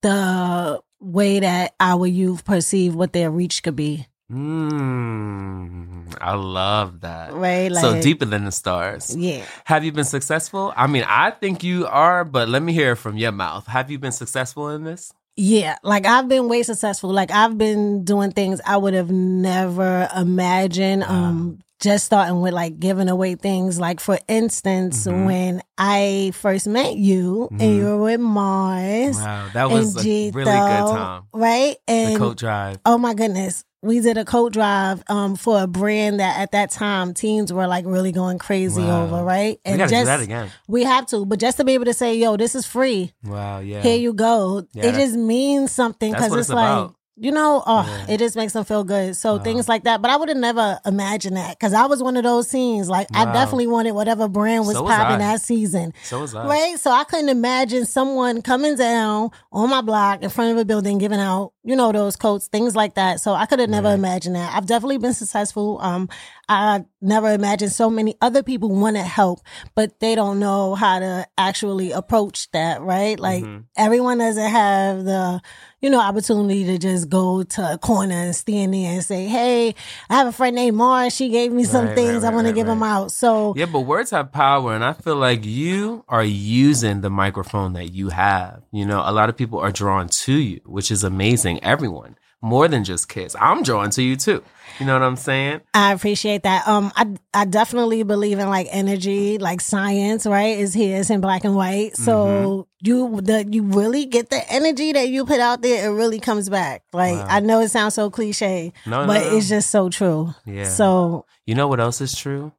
the 0.02 0.80
way 1.00 1.40
that 1.40 1.74
our 1.80 2.06
youth 2.06 2.44
perceive 2.44 2.94
what 2.94 3.12
their 3.12 3.30
reach 3.30 3.62
could 3.62 3.76
be. 3.76 4.06
Mm, 4.32 6.14
I 6.20 6.34
love 6.34 7.00
that. 7.00 7.32
Right? 7.34 7.74
so 7.74 7.90
Like- 7.92 8.02
deeper 8.02 8.24
than 8.24 8.44
the 8.44 8.52
stars. 8.52 9.14
Yeah. 9.16 9.44
Have 9.64 9.84
you 9.84 9.92
been 9.92 10.04
successful? 10.04 10.72
I 10.76 10.86
mean, 10.86 11.04
I 11.08 11.30
think 11.30 11.62
you 11.62 11.86
are, 11.86 12.24
but 12.24 12.48
let 12.48 12.62
me 12.62 12.72
hear 12.72 12.92
it 12.92 12.96
from 12.96 13.16
your 13.16 13.32
mouth. 13.32 13.66
Have 13.66 13.90
you 13.90 13.98
been 13.98 14.12
successful 14.12 14.68
in 14.70 14.84
this? 14.84 15.12
Yeah, 15.34 15.76
like 15.82 16.04
I've 16.04 16.28
been 16.28 16.48
way 16.48 16.62
successful. 16.62 17.10
Like 17.10 17.30
I've 17.30 17.56
been 17.56 18.04
doing 18.04 18.32
things 18.32 18.60
I 18.66 18.76
would 18.76 18.92
have 18.92 19.10
never 19.10 20.06
imagined. 20.14 21.04
Um, 21.04 21.60
just 21.82 22.04
starting 22.06 22.40
with 22.40 22.54
like 22.54 22.78
giving 22.78 23.08
away 23.08 23.34
things. 23.34 23.78
Like 23.80 23.98
for 24.00 24.18
instance, 24.28 25.06
Mhm. 25.06 25.24
when 25.26 25.62
I 25.76 26.30
first 26.34 26.66
met 26.68 26.96
you 26.96 27.48
Mhm. 27.52 27.60
and 27.60 27.76
you 27.76 27.84
were 27.86 27.98
with 28.02 28.20
Mars 28.20 29.16
Wow, 29.16 29.46
that 29.52 29.70
was 29.70 29.96
a 29.96 29.98
and 29.98 30.06
Gito, 30.06 30.36
really 30.36 30.50
good 30.52 30.86
time. 30.96 31.22
right? 31.34 31.76
The 31.86 31.92
And 31.92 32.18
coat 32.18 32.36
drive. 32.38 32.78
oh 32.86 32.98
my 32.98 33.14
goodness, 33.14 33.64
we 33.82 33.98
did 33.98 34.16
a 34.16 34.24
coat 34.24 34.52
drive 34.52 35.02
um 35.08 35.34
for 35.34 35.60
a 35.60 35.66
brand 35.66 36.20
that 36.20 36.38
at 36.38 36.52
that 36.52 36.70
time 36.70 37.14
teens 37.14 37.52
were 37.52 37.66
like 37.66 37.84
really 37.84 38.12
going 38.12 38.38
crazy 38.38 38.80
Wow. 38.82 39.02
over, 39.04 39.24
right? 39.24 39.58
we 39.66 39.72
gotta 39.76 39.90
just 39.90 40.02
do 40.02 40.06
that 40.06 40.20
again. 40.20 40.48
we 40.68 40.84
have 40.84 41.06
to, 41.06 41.26
but 41.26 41.40
just 41.40 41.56
to 41.56 41.64
be 41.64 41.72
able 41.74 41.86
to 41.86 41.94
say, 41.94 42.14
"Yo, 42.16 42.36
this 42.36 42.54
is 42.54 42.64
free." 42.64 43.12
Wow, 43.26 43.58
yeah. 43.58 43.80
here 43.82 43.98
you 43.98 44.12
go. 44.14 44.62
Yeah, 44.72 44.86
it 44.86 44.94
just 44.94 45.16
means 45.16 45.72
something 45.72 46.12
because 46.12 46.30
it's, 46.32 46.48
it's 46.48 46.50
like. 46.50 46.90
You 47.16 47.30
know, 47.30 47.62
oh, 47.66 47.84
Yeah. 48.08 48.14
it 48.14 48.18
just 48.18 48.36
makes 48.36 48.54
them 48.54 48.64
feel 48.64 48.84
good. 48.84 49.16
So 49.16 49.36
Wow. 49.36 49.42
things 49.42 49.68
like 49.68 49.84
that. 49.84 50.00
But 50.00 50.10
I 50.10 50.16
would 50.16 50.28
have 50.30 50.38
never 50.38 50.80
imagined 50.86 51.36
that 51.36 51.50
because 51.58 51.74
I 51.74 51.84
was 51.86 52.02
one 52.02 52.16
of 52.16 52.24
those 52.24 52.48
teens. 52.48 52.88
Like 52.88 53.06
I 53.14 53.26
definitely 53.26 53.66
wanted 53.66 53.92
whatever 53.92 54.28
brand 54.28 54.66
was 54.66 54.76
So 54.76 54.82
was 54.82 54.92
I. 54.92 54.96
popping 54.96 55.18
that 55.18 55.40
season. 55.42 55.92
so 56.04 56.20
was 56.20 56.34
I. 56.34 56.46
Right, 56.46 56.78
so 56.80 56.90
I 56.90 57.04
couldn't 57.04 57.28
imagine 57.28 57.84
someone 57.84 58.40
coming 58.42 58.76
down 58.76 59.30
on 59.52 59.68
my 59.68 59.82
block 59.82 60.22
in 60.22 60.30
front 60.30 60.52
of 60.52 60.58
a 60.58 60.64
building, 60.64 60.98
giving 60.98 61.20
out, 61.20 61.52
you 61.64 61.76
know, 61.76 61.92
those 61.92 62.16
coats, 62.16 62.48
things 62.48 62.74
like 62.74 62.94
that. 62.94 63.20
So 63.20 63.34
I 63.34 63.46
could 63.46 63.60
have 63.60 63.70
never 63.70 63.88
Right. 63.88 63.94
imagined 63.94 64.34
that. 64.36 64.54
I've 64.54 64.66
definitely 64.66 64.98
been 64.98 65.14
successful. 65.14 65.78
Um, 65.80 66.08
I 66.48 66.84
never 67.00 67.30
imagined 67.32 67.72
so 67.72 67.88
many 67.88 68.16
other 68.20 68.42
people 68.42 68.68
want 68.68 68.96
to 68.96 69.02
help, 69.02 69.40
but 69.74 70.00
they 70.00 70.14
don't 70.14 70.38
know 70.40 70.74
how 70.74 70.98
to 70.98 71.26
actually 71.38 71.92
approach 71.92 72.50
that. 72.50 72.82
Right, 72.82 73.18
like 73.18 73.44
Mhm. 73.44 73.64
everyone 73.76 74.18
doesn't 74.18 74.50
have 74.50 75.04
the, 75.04 75.40
you 75.80 75.88
know, 75.88 76.00
opportunity 76.00 76.64
to 76.64 76.78
just 76.78 77.08
go 77.08 77.42
to 77.44 77.72
a 77.74 77.78
corner 77.78 78.14
and 78.14 78.36
stand 78.36 78.74
there 78.74 78.92
and 78.92 79.04
say, 79.04 79.26
"Hey, 79.26 79.74
I 80.10 80.14
have 80.16 80.26
a 80.26 80.32
friend 80.32 80.54
named 80.56 80.76
Mars. 80.76 81.14
She 81.14 81.28
gave 81.28 81.52
me 81.52 81.64
some 81.64 81.86
Right, 81.86 81.94
things. 81.94 82.22
right, 82.24 82.32
I 82.32 82.34
want 82.34 82.48
to 82.48 82.52
give 82.52 82.66
them 82.66 82.82
out." 82.82 83.12
So 83.12 83.54
Yeah, 83.56 83.66
but 83.66 83.80
words 83.80 84.10
have 84.10 84.32
power, 84.32 84.74
and 84.74 84.84
I 84.84 84.92
feel 84.92 85.16
like 85.16 85.44
you 85.44 86.04
are 86.08 86.24
using 86.24 87.00
the 87.02 87.10
microphone 87.10 87.72
that 87.74 87.92
you 87.92 88.08
have. 88.10 88.62
You 88.72 88.84
know, 88.84 89.02
a 89.04 89.12
lot 89.12 89.28
of 89.28 89.36
people 89.36 89.58
are 89.60 89.72
drawn 89.72 90.08
to 90.08 90.32
you, 90.32 90.60
which 90.66 90.90
is 90.90 91.02
amazing. 91.04 91.51
Everyone, 91.62 92.16
more 92.40 92.68
than 92.68 92.84
just 92.84 93.08
kids. 93.08 93.34
I'm 93.40 93.62
drawn 93.62 93.90
to 93.90 94.02
you 94.02 94.16
too. 94.16 94.42
You 94.80 94.86
know 94.86 94.94
what 94.94 95.02
I'm 95.02 95.16
saying? 95.16 95.60
I 95.74 95.92
appreciate 95.92 96.44
that. 96.44 96.66
Um, 96.66 96.92
I 96.96 97.14
I 97.34 97.44
definitely 97.44 98.02
believe 98.04 98.38
in 98.38 98.48
like 98.48 98.68
energy, 98.70 99.36
like 99.38 99.60
science, 99.60 100.24
right? 100.26 100.58
Is 100.58 100.72
here, 100.72 100.98
it's 101.00 101.10
in 101.10 101.20
black 101.20 101.44
and 101.44 101.54
white. 101.54 101.96
So 101.96 102.66
Mm-hmm. 102.82 102.86
you 102.88 103.20
the 103.20 103.46
you 103.50 103.62
really 103.64 104.06
get 104.06 104.30
the 104.30 104.42
energy 104.52 104.92
that 104.92 105.08
you 105.08 105.26
put 105.26 105.40
out 105.40 105.60
there. 105.62 105.90
It 105.90 105.94
really 105.94 106.20
comes 106.20 106.48
back. 106.48 106.82
Like 106.92 107.16
Wow. 107.16 107.26
I 107.28 107.40
know 107.40 107.60
it 107.60 107.68
sounds 107.68 107.94
so 107.94 108.08
cliche, 108.10 108.72
No, 108.86 109.02
no, 109.02 109.06
but 109.06 109.20
no. 109.30 109.36
it's 109.36 109.48
just 109.48 109.70
so 109.70 109.88
true. 109.90 110.34
Yeah. 110.46 110.64
So 110.64 111.26
You 111.46 111.54
know 111.54 111.68
what 111.68 111.80
else 111.80 112.00
is 112.00 112.14
true? 112.16 112.52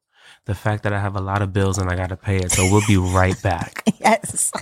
The 0.45 0.55
fact 0.55 0.83
that 0.83 0.93
I 0.93 0.99
have 0.99 1.15
a 1.15 1.21
lot 1.21 1.41
of 1.41 1.51
bills 1.53 1.77
and 1.77 1.89
I 1.89 1.95
got 1.95 2.09
to 2.09 2.17
pay 2.17 2.35
it. 2.37 2.51
So 2.51 2.69
we'll 2.69 2.85
be 2.85 2.97
right 2.97 3.41
back. 3.41 3.83
yes. 3.99 4.51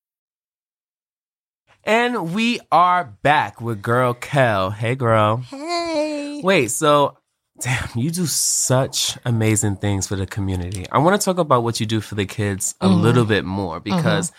And 1.83 2.33
we 2.33 2.59
are 2.71 3.05
back 3.23 3.59
with 3.59 3.81
girl 3.81 4.13
Kell. 4.13 4.69
Hey, 4.69 4.95
girl. 4.95 5.37
Hey. 5.37 6.41
Wait, 6.43 6.69
so 6.69 7.17
damn, 7.59 7.89
you 7.95 8.11
do 8.11 8.25
such 8.25 9.17
amazing 9.25 9.77
things 9.77 10.07
for 10.07 10.15
the 10.15 10.27
community. 10.27 10.85
I 10.91 10.99
want 10.99 11.19
to 11.19 11.25
talk 11.25 11.37
about 11.37 11.63
what 11.63 11.79
you 11.79 11.85
do 11.85 12.01
for 12.01 12.15
the 12.15 12.25
kids 12.25 12.75
a 12.81 12.87
mm-hmm. 12.87 13.01
little 13.01 13.25
bit 13.25 13.45
more 13.45 13.79
mm-hmm. 13.79 13.95
because 13.95 14.31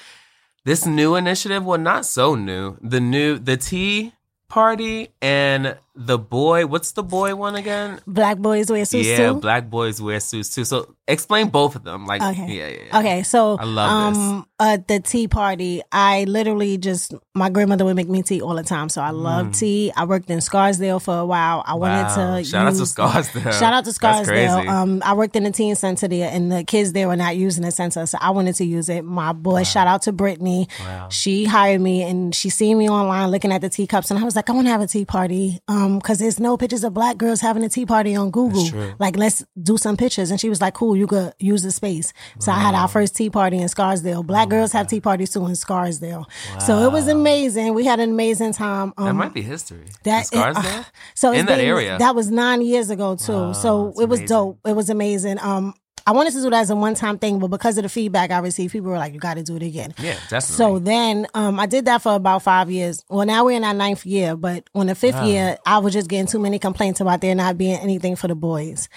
this 0.64 0.86
new 0.86 1.16
initiative, 1.16 1.64
well, 1.64 1.78
not 1.78 2.06
so 2.06 2.34
new. 2.34 2.76
The 2.80 3.00
new 3.00 3.38
the 3.38 3.56
tea 3.56 4.12
party 4.48 5.08
and 5.20 5.76
the 5.94 6.18
boy, 6.18 6.66
what's 6.66 6.92
the 6.92 7.02
boy 7.02 7.34
one 7.34 7.54
again? 7.54 8.00
Black 8.06 8.38
boys 8.38 8.70
wear 8.70 8.84
suits 8.84 9.06
yeah, 9.08 9.28
too. 9.32 9.34
black 9.34 9.68
boys 9.68 10.00
wear 10.00 10.20
suits 10.20 10.54
too. 10.54 10.64
So 10.64 10.94
explain 11.06 11.48
both 11.50 11.76
of 11.76 11.84
them. 11.84 12.06
Like, 12.06 12.22
Okay. 12.22 12.46
yeah, 12.50 12.68
yeah, 12.68 12.82
yeah. 12.86 12.98
Okay, 13.00 13.22
so 13.24 13.58
I 13.58 13.64
love 13.64 14.14
this. 14.14 14.18
um 14.22 14.46
at 14.58 14.86
the 14.88 15.00
tea 15.00 15.26
party, 15.28 15.82
I 15.90 16.24
literally 16.24 16.78
just 16.78 17.12
my 17.34 17.50
grandmother 17.50 17.84
would 17.84 17.96
make 17.96 18.08
me 18.08 18.22
tea 18.22 18.40
all 18.40 18.54
the 18.54 18.62
time. 18.62 18.88
So 18.88 19.02
I 19.02 19.10
love 19.10 19.52
tea. 19.52 19.92
I 19.96 20.04
worked 20.04 20.30
in 20.30 20.40
Scarsdale 20.40 21.00
for 21.00 21.18
a 21.18 21.26
while. 21.26 21.62
I 21.66 21.72
Mm. 21.72 21.78
Wow. 21.80 21.80
wanted 21.80 22.14
to 22.44 22.44
Shout 22.48 22.66
out 22.68 22.72
to 22.74 22.78
use- 22.78 22.90
Scarsdale. 22.90 23.52
Shout 23.52 23.74
out 23.74 23.84
to 23.84 23.92
Scarsdale. 23.98 24.68
Um 24.70 25.02
I 25.04 25.12
worked 25.14 25.36
in 25.36 25.42
the 25.44 25.50
teen 25.50 25.74
center 25.74 26.08
there 26.08 26.30
and 26.32 26.50
the 26.52 26.62
kids 26.64 26.92
there 26.94 27.08
were 27.08 27.16
not 27.16 27.36
using 27.36 27.64
the 27.64 27.70
center. 27.72 28.06
So 28.06 28.16
I 28.20 28.30
wanted 28.30 28.54
to 28.56 28.64
use 28.64 28.88
it. 28.88 29.04
My 29.04 29.32
boy, 29.32 29.64
shout 29.64 29.88
out 29.88 30.02
to 30.02 30.12
Brittany. 30.12 30.68
Wow. 30.80 31.08
She 31.10 31.44
hired 31.44 31.80
me 31.82 32.02
and 32.02 32.32
she 32.34 32.48
seen 32.48 32.78
me 32.78 32.88
online 32.88 33.30
looking 33.30 33.52
at 33.52 33.60
the 33.60 33.68
teacups 33.68 34.10
and 34.10 34.18
I 34.20 34.22
was 34.24 34.36
like, 34.36 34.48
I 34.48 34.52
want 34.52 34.68
to 34.68 34.70
have 34.70 34.80
a 34.80 34.86
tea 34.86 35.04
party. 35.04 35.58
Um, 35.66 35.81
cause 36.00 36.18
there's 36.18 36.38
no 36.40 36.56
pictures 36.56 36.84
of 36.84 36.94
black 36.94 37.16
girls 37.18 37.40
having 37.40 37.62
a 37.64 37.68
tea 37.68 37.86
party 37.86 38.14
on 38.16 38.30
Google. 38.30 38.66
Like, 38.98 39.16
let's 39.16 39.44
do 39.62 39.76
some 39.78 39.96
pictures. 39.96 40.30
And 40.30 40.40
she 40.40 40.48
was 40.48 40.60
like, 40.60 40.74
cool, 40.74 40.96
you 40.96 41.06
could 41.06 41.32
use 41.38 41.62
the 41.62 41.70
space. 41.70 42.12
So 42.40 42.52
I 42.52 42.58
had 42.58 42.74
our 42.74 42.88
first 42.88 43.16
tea 43.16 43.30
party 43.30 43.58
in 43.58 43.68
Scarsdale. 43.68 44.22
Black 44.22 44.48
girls 44.48 44.72
have 44.72 44.86
tea 44.86 45.00
parties 45.00 45.30
too 45.32 45.46
in 45.46 45.54
Scarsdale. 45.56 46.26
So 46.66 46.78
it 46.86 46.92
was 46.92 47.08
amazing. 47.08 47.74
We 47.74 47.84
had 47.84 48.00
an 48.00 48.10
amazing 48.10 48.52
time. 48.52 48.92
Um, 48.96 49.06
that 49.06 49.14
might 49.14 49.34
be 49.34 49.42
history. 49.42 49.86
that 50.04 50.28
The 50.30 50.36
Scarsdale? 50.36 50.80
uh, 50.80 50.84
so 51.14 51.32
In 51.32 51.46
that 51.46 51.56
been- 51.56 51.66
area. 51.66 51.98
That 51.98 52.14
was 52.14 52.30
nine 52.30 52.62
years 52.62 52.90
ago 52.90 53.16
too. 53.16 53.32
Wow, 53.32 53.52
so 53.52 53.88
it 54.00 54.08
was 54.08 54.20
amazing. 54.20 54.26
dope. 54.26 54.58
It 54.66 54.76
was 54.76 54.90
amazing. 54.90 55.38
Um, 55.40 55.74
I 56.06 56.12
wanted 56.12 56.32
to 56.32 56.42
do 56.42 56.50
that 56.50 56.60
as 56.62 56.70
a 56.70 56.76
one 56.76 56.94
time 56.94 57.18
thing, 57.18 57.38
but 57.38 57.48
because 57.48 57.76
of 57.78 57.82
the 57.84 57.88
feedback 57.88 58.30
I 58.30 58.38
received, 58.38 58.72
people 58.72 58.90
were 58.90 58.98
like, 58.98 59.12
"You 59.14 59.20
got 59.20 59.34
to 59.34 59.42
do 59.42 59.56
it 59.56 59.62
again." 59.62 59.94
yeah, 59.98 60.14
definitely. 60.28 60.40
So 60.56 60.78
then, 60.78 61.26
um, 61.34 61.60
I 61.60 61.66
did 61.66 61.84
that 61.84 62.02
for 62.02 62.14
about 62.14 62.42
five 62.42 62.70
years. 62.70 63.04
Well, 63.08 63.26
now 63.26 63.44
we're 63.44 63.56
in 63.56 63.64
our 63.64 63.74
ninth 63.74 64.04
year, 64.06 64.36
but 64.36 64.68
on 64.74 64.86
the 64.86 64.94
fifth 64.94 65.22
year, 65.24 65.58
I 65.66 65.78
was 65.78 65.92
just 65.92 66.08
getting 66.08 66.26
too 66.26 66.38
many 66.38 66.58
complaints 66.58 67.00
about 67.00 67.20
there 67.20 67.34
not 67.34 67.56
being 67.58 67.78
anything 67.78 68.16
for 68.16 68.28
the 68.28 68.34
boys. 68.34 68.88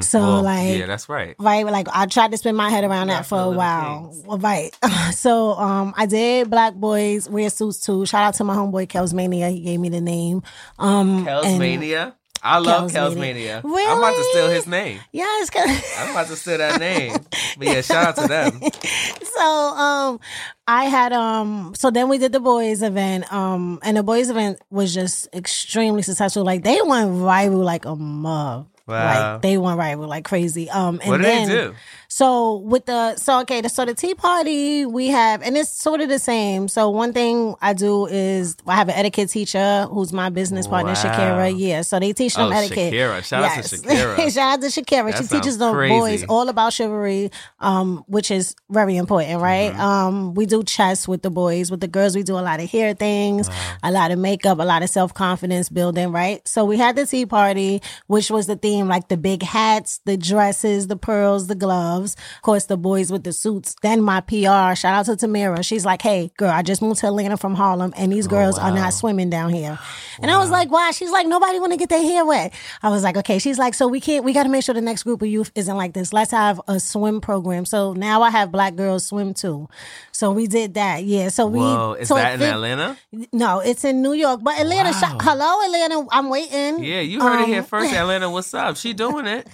so 0.00 0.18
Well, 0.20 0.42
like, 0.42 0.78
yeah, 0.78 0.86
that's 0.86 1.08
right. 1.08 1.34
right? 1.38 1.66
Like 1.66 1.88
I 1.92 2.06
tried 2.06 2.30
to 2.30 2.36
spin 2.38 2.54
my 2.56 2.70
head 2.70 2.84
around 2.84 3.08
that 3.08 3.26
for 3.26 3.38
a 3.40 3.50
while. 3.50 4.14
right. 4.26 4.70
so 5.14 5.52
um 5.54 5.94
I 5.96 6.06
did 6.06 6.50
black 6.50 6.74
boys 6.74 7.28
wear 7.28 7.50
suits 7.50 7.80
too. 7.80 8.06
Shout 8.06 8.22
out 8.22 8.34
to 8.34 8.44
my 8.44 8.54
homeboy 8.54 8.88
Kels 8.88 9.12
Mania. 9.12 9.48
He 9.50 9.60
gave 9.60 9.80
me 9.80 9.88
the 9.88 10.00
name. 10.00 10.42
Um 10.78 11.26
Kels 11.26 11.44
and- 11.44 11.58
Mania. 11.58 12.16
I 12.44 12.58
love 12.58 12.90
Kels 12.92 13.14
Mania. 13.16 13.62
Mania. 13.64 13.88
I'm 13.88 13.98
about 13.98 14.14
to 14.16 14.24
steal 14.30 14.48
his 14.50 14.66
name. 14.66 15.00
Yes, 15.12 15.48
'cause- 15.50 15.94
I'm 15.98 16.10
about 16.10 16.26
to 16.28 16.36
steal 16.36 16.58
that 16.58 16.78
name. 16.78 17.16
But 17.58 17.66
yeah, 17.68 17.80
shout 17.82 18.06
out 18.08 18.16
to 18.16 18.26
them. 18.28 18.60
so 19.36 19.42
um 19.46 20.20
I 20.66 20.84
had 20.84 21.12
um 21.12 21.72
so 21.76 21.90
then 21.90 22.08
we 22.08 22.18
did 22.18 22.32
the 22.32 22.40
boys 22.40 22.82
event 22.82 23.32
um 23.32 23.78
and 23.82 23.96
the 23.96 24.02
boys 24.02 24.28
event 24.28 24.58
was 24.70 24.92
just 24.92 25.28
extremely 25.34 26.02
successful 26.02 26.44
like 26.44 26.64
they 26.64 26.80
went 26.82 27.10
viral 27.12 27.64
like 27.64 27.84
a 27.84 27.94
mug 27.96 28.66
Wow. 28.86 29.32
Like 29.32 29.42
they 29.42 29.56
went 29.56 29.80
viral 29.80 30.06
like 30.08 30.26
crazy. 30.26 30.68
Um, 30.68 31.00
and 31.00 31.08
What 31.10 31.16
did 31.18 31.24
then, 31.26 31.48
they 31.48 31.54
do? 31.54 31.74
So 32.14 32.58
with 32.58 32.86
the 32.86 33.16
so 33.16 33.40
okay, 33.40 33.60
the, 33.60 33.68
so 33.68 33.84
the 33.84 33.92
tea 33.92 34.14
party 34.14 34.86
we 34.86 35.08
have, 35.08 35.42
and 35.42 35.56
it's 35.56 35.68
sort 35.68 36.00
of 36.00 36.08
the 36.08 36.20
same. 36.20 36.68
So 36.68 36.88
one 36.88 37.12
thing 37.12 37.56
I 37.60 37.72
do 37.72 38.06
is 38.06 38.56
I 38.68 38.76
have 38.76 38.88
an 38.88 38.94
etiquette 38.94 39.30
teacher 39.30 39.88
who's 39.90 40.12
my 40.12 40.28
business 40.28 40.68
partner, 40.68 40.92
Wow. 40.92 41.02
Shakira. 41.02 41.52
Yeah, 41.58 41.80
so 41.82 41.98
they 41.98 42.12
teach 42.12 42.36
them 42.36 42.52
Oh, 42.52 42.56
etiquette. 42.56 42.92
Shakira. 42.92 43.24
Shout 43.24 43.42
out 43.42 43.64
to 43.64 43.76
Shakira. 43.76 44.16
Shout 44.32 44.52
out 44.52 44.60
to 44.60 44.66
Shakira. 44.68 45.10
That 45.10 45.22
she 45.22 45.26
teaches 45.26 45.58
the 45.58 45.72
boys 45.72 46.24
all 46.28 46.48
about 46.48 46.72
chivalry, 46.72 47.32
um, 47.58 48.04
which 48.06 48.30
is 48.30 48.54
very 48.70 48.96
important, 48.96 49.42
right? 49.42 49.72
Mm-hmm. 49.72 49.80
Um, 49.80 50.34
we 50.34 50.46
do 50.46 50.62
chess 50.62 51.08
with 51.08 51.22
the 51.22 51.30
boys. 51.30 51.68
With 51.72 51.80
the 51.80 51.88
girls, 51.88 52.14
we 52.14 52.22
do 52.22 52.38
a 52.38 52.46
lot 52.46 52.60
of 52.60 52.70
hair 52.70 52.94
things, 52.94 53.50
a 53.82 53.90
lot 53.90 54.12
of 54.12 54.20
makeup, 54.20 54.60
a 54.60 54.62
lot 54.62 54.84
of 54.84 54.88
self 54.88 55.14
confidence 55.14 55.68
building, 55.68 56.12
right? 56.12 56.46
So 56.46 56.64
we 56.64 56.76
had 56.78 56.94
the 56.94 57.06
tea 57.06 57.26
party, 57.26 57.82
which 58.06 58.30
was 58.30 58.46
the 58.46 58.54
theme, 58.54 58.86
like 58.86 59.08
the 59.08 59.16
big 59.16 59.42
hats, 59.42 60.00
the 60.04 60.16
dresses, 60.16 60.86
the 60.86 60.96
pearls, 60.96 61.48
the 61.48 61.56
gloves. 61.56 62.03
Of 62.12 62.42
course, 62.42 62.66
the 62.66 62.76
boys 62.76 63.10
with 63.10 63.24
the 63.24 63.32
suits. 63.32 63.74
Then 63.80 64.02
my 64.02 64.20
PR, 64.20 64.74
shout 64.76 64.84
out 64.84 65.06
to 65.06 65.12
Tamira. 65.16 65.64
She's 65.64 65.86
like, 65.86 66.02
"Hey, 66.02 66.30
girl, 66.36 66.50
I 66.50 66.60
just 66.62 66.82
moved 66.82 67.00
to 67.00 67.06
Atlanta 67.06 67.38
from 67.38 67.54
Harlem, 67.54 67.94
and 67.96 68.12
Oh, 68.12 68.14
these 68.14 68.26
girls 68.26 68.58
are 68.58 68.70
not 68.70 68.92
swimming 68.92 69.30
down 69.30 69.50
here." 69.50 69.78
And 70.20 70.30
I 70.30 70.38
was 70.38 70.50
like, 70.50 70.70
"Why?" 70.70 70.90
She's 70.90 71.10
like, 71.10 71.26
"Nobody 71.26 71.58
want 71.58 71.72
to 71.72 71.78
get 71.78 71.88
their 71.88 72.02
hair 72.02 72.24
wet." 72.24 72.52
I 72.82 72.90
was 72.90 73.02
like, 73.02 73.16
"Okay." 73.16 73.38
She's 73.38 73.58
like, 73.58 73.74
"So 73.74 73.88
we 73.88 74.00
can't. 74.00 74.24
We 74.24 74.32
got 74.32 74.42
to 74.44 74.48
make 74.50 74.62
sure 74.62 74.74
the 74.74 74.80
next 74.80 75.02
group 75.04 75.22
of 75.22 75.28
youth 75.28 75.50
isn't 75.54 75.76
like 75.76 75.94
this. 75.94 76.12
Let's 76.12 76.30
have 76.32 76.60
a 76.68 76.78
swim 76.78 77.20
program." 77.20 77.64
So 77.64 77.94
now 77.94 78.22
I 78.22 78.30
have 78.30 78.52
black 78.52 78.76
girls 78.76 79.06
swim 79.06 79.32
too. 79.34 79.68
So 80.12 80.30
we 80.32 80.46
did 80.46 80.74
that. 80.74 81.04
Yeah. 81.04 81.28
So 81.28 81.46
we. 81.46 81.58
Whoa, 81.58 81.94
is 81.98 82.08
so 82.08 82.14
that 82.16 82.34
in 82.34 82.40
fit- 82.40 82.52
Atlanta? 82.52 82.96
No, 83.32 83.60
it's 83.60 83.84
in 83.84 84.02
New 84.02 84.12
York. 84.12 84.40
But 84.42 84.58
Atlanta, 84.60 84.92
sh- 84.92 85.02
hello, 85.22 85.64
Atlanta. 85.64 86.06
I'm 86.12 86.28
waiting. 86.28 86.82
Yeah, 86.84 87.00
you 87.00 87.20
heard 87.20 87.42
it 87.42 87.48
here 87.48 87.60
Um, 87.60 87.64
first. 87.64 87.92
Atlanta, 87.94 88.30
what's 88.30 88.52
up? 88.54 88.76
She 88.76 88.92
doing 88.92 89.26
it. 89.26 89.46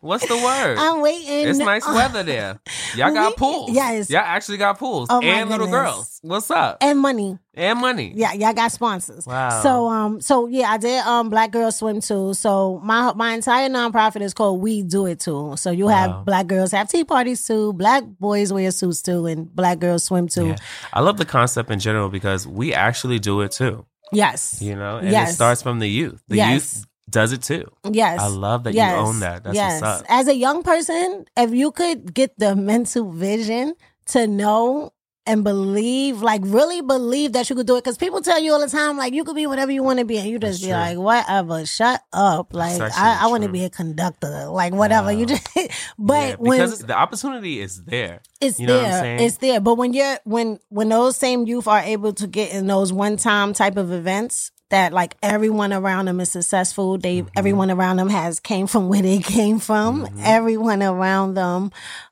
What's 0.00 0.26
the 0.26 0.36
word? 0.36 0.76
I'm 0.78 1.00
waiting. 1.00 1.48
It's 1.48 1.58
nice 1.58 1.86
weather 1.86 2.22
there. 2.22 2.60
Y'all 2.96 3.12
got 3.12 3.30
We- 3.32 3.36
pools. 3.36 3.70
yes. 3.70 4.08
Y'all 4.10 4.20
actually 4.20 4.58
got 4.58 4.78
pools. 4.78 5.08
Oh, 5.10 5.20
and 5.20 5.50
little 5.50 5.66
goodness. 5.66 5.82
girls. 5.82 6.20
What's 6.22 6.50
up? 6.50 6.78
And 6.80 6.98
money. 6.98 7.38
And 7.54 7.78
money. 7.80 8.12
Yeah, 8.14 8.32
y'all 8.32 8.52
got 8.54 8.70
sponsors. 8.72 9.26
Wow. 9.26 9.60
So 9.62 9.88
um 9.88 10.20
so 10.20 10.46
yeah, 10.46 10.70
I 10.70 10.78
did 10.78 11.04
um 11.04 11.28
Black 11.30 11.50
Girls 11.50 11.76
Swim 11.76 12.00
too. 12.00 12.32
So 12.34 12.80
my 12.84 13.12
my 13.14 13.32
entire 13.34 13.68
nonprofit 13.68 14.22
is 14.22 14.32
called 14.32 14.60
We 14.60 14.82
Do 14.82 15.06
It 15.06 15.20
Too. 15.20 15.54
So 15.56 15.70
you 15.70 15.88
have 15.88 16.10
Wow. 16.10 16.22
black 16.24 16.46
girls 16.46 16.70
have 16.72 16.88
tea 16.88 17.04
parties 17.04 17.44
too, 17.44 17.72
black 17.72 18.04
boys 18.20 18.52
wear 18.52 18.70
suits 18.70 19.02
too, 19.02 19.26
and 19.26 19.52
black 19.54 19.78
girls 19.80 20.04
swim 20.04 20.28
too. 20.28 20.48
Yeah. 20.48 20.56
I 20.92 21.00
love 21.00 21.18
the 21.18 21.24
concept 21.24 21.70
in 21.70 21.80
general 21.80 22.08
because 22.08 22.46
we 22.46 22.72
actually 22.72 23.18
do 23.18 23.40
it 23.40 23.50
too. 23.52 23.84
Yes. 24.12 24.60
You 24.62 24.74
know? 24.74 24.96
And 24.98 25.08
it 25.08 25.28
starts 25.32 25.62
from 25.62 25.78
the 25.80 25.88
youth. 25.88 26.22
The 26.28 26.36
Yes. 26.36 26.52
youth 26.52 26.86
does 27.10 27.32
it 27.32 27.42
too. 27.42 27.70
Yes. 27.90 28.20
I 28.20 28.26
love 28.28 28.64
that 28.64 28.74
yes. 28.74 28.92
you 28.92 28.98
own 28.98 29.20
that. 29.20 29.44
That's 29.44 29.54
yes. 29.54 29.80
what's 29.80 30.00
up. 30.00 30.06
As 30.08 30.28
a 30.28 30.34
young 30.34 30.62
person, 30.62 31.24
if 31.36 31.52
you 31.52 31.72
could 31.72 32.14
get 32.14 32.38
the 32.38 32.56
mental 32.70 33.10
vision 33.12 33.74
to 34.06 34.26
know 34.26 34.92
and 35.26 35.44
believe, 35.44 36.22
like 36.22 36.40
really 36.44 36.80
believe 36.80 37.32
that 37.34 37.48
you 37.50 37.54
could 37.54 37.66
do 37.66 37.76
it. 37.76 37.84
Cause 37.84 37.98
people 37.98 38.20
tell 38.20 38.40
you 38.40 38.52
all 38.52 38.60
the 38.60 38.68
time, 38.68 38.96
like 38.96 39.12
you 39.12 39.22
could 39.22 39.36
be 39.36 39.46
whatever 39.46 39.70
you 39.70 39.82
want 39.82 39.98
to 39.98 40.04
be. 40.04 40.18
And 40.18 40.28
you 40.28 40.38
just 40.38 40.60
That's 40.60 40.62
be 40.62 40.68
true. 40.68 40.76
like, 40.76 40.98
whatever, 40.98 41.66
shut 41.66 42.02
up. 42.12 42.54
Like 42.54 42.80
I, 42.80 43.20
I 43.22 43.26
want 43.28 43.44
to 43.44 43.50
be 43.50 43.64
a 43.64 43.70
conductor. 43.70 44.46
Like 44.46 44.72
whatever. 44.72 45.12
You 45.12 45.26
just, 45.26 45.46
but 45.98 46.30
Yeah, 46.30 46.36
when 46.36 46.58
because 46.58 46.80
the 46.80 46.96
opportunity 46.96 47.60
is 47.60 47.84
there. 47.84 48.22
it's 48.40 48.58
you 48.58 48.66
know 48.66 48.76
what 48.76 48.84
I'm 48.84 48.90
there. 48.90 49.00
saying? 49.00 49.20
It's 49.20 49.36
there. 49.36 49.60
But 49.60 49.74
when 49.76 49.92
you're 49.92 50.18
when 50.24 50.58
when 50.68 50.88
those 50.88 51.16
same 51.16 51.46
youth 51.46 51.68
are 51.68 51.80
able 51.80 52.12
to 52.14 52.26
get 52.26 52.52
in 52.52 52.66
those 52.66 52.92
one 52.92 53.16
time 53.16 53.52
type 53.52 53.76
of 53.76 53.92
events 53.92 54.50
that 54.70 54.92
like 54.92 55.16
everyone 55.22 55.72
around 55.72 56.06
them 56.06 56.20
is 56.20 56.30
successful, 56.30 56.98
they 56.98 57.22
Mm-hmm. 57.22 57.28
everyone 57.36 57.70
around 57.70 57.96
them 57.98 58.08
has 58.08 58.40
came 58.40 58.66
from 58.66 58.88
where 58.90 59.02
they 59.02 59.18
came 59.18 59.58
from. 59.58 60.08
Everyone 60.22 60.82
around 60.82 61.34
them 61.34 61.70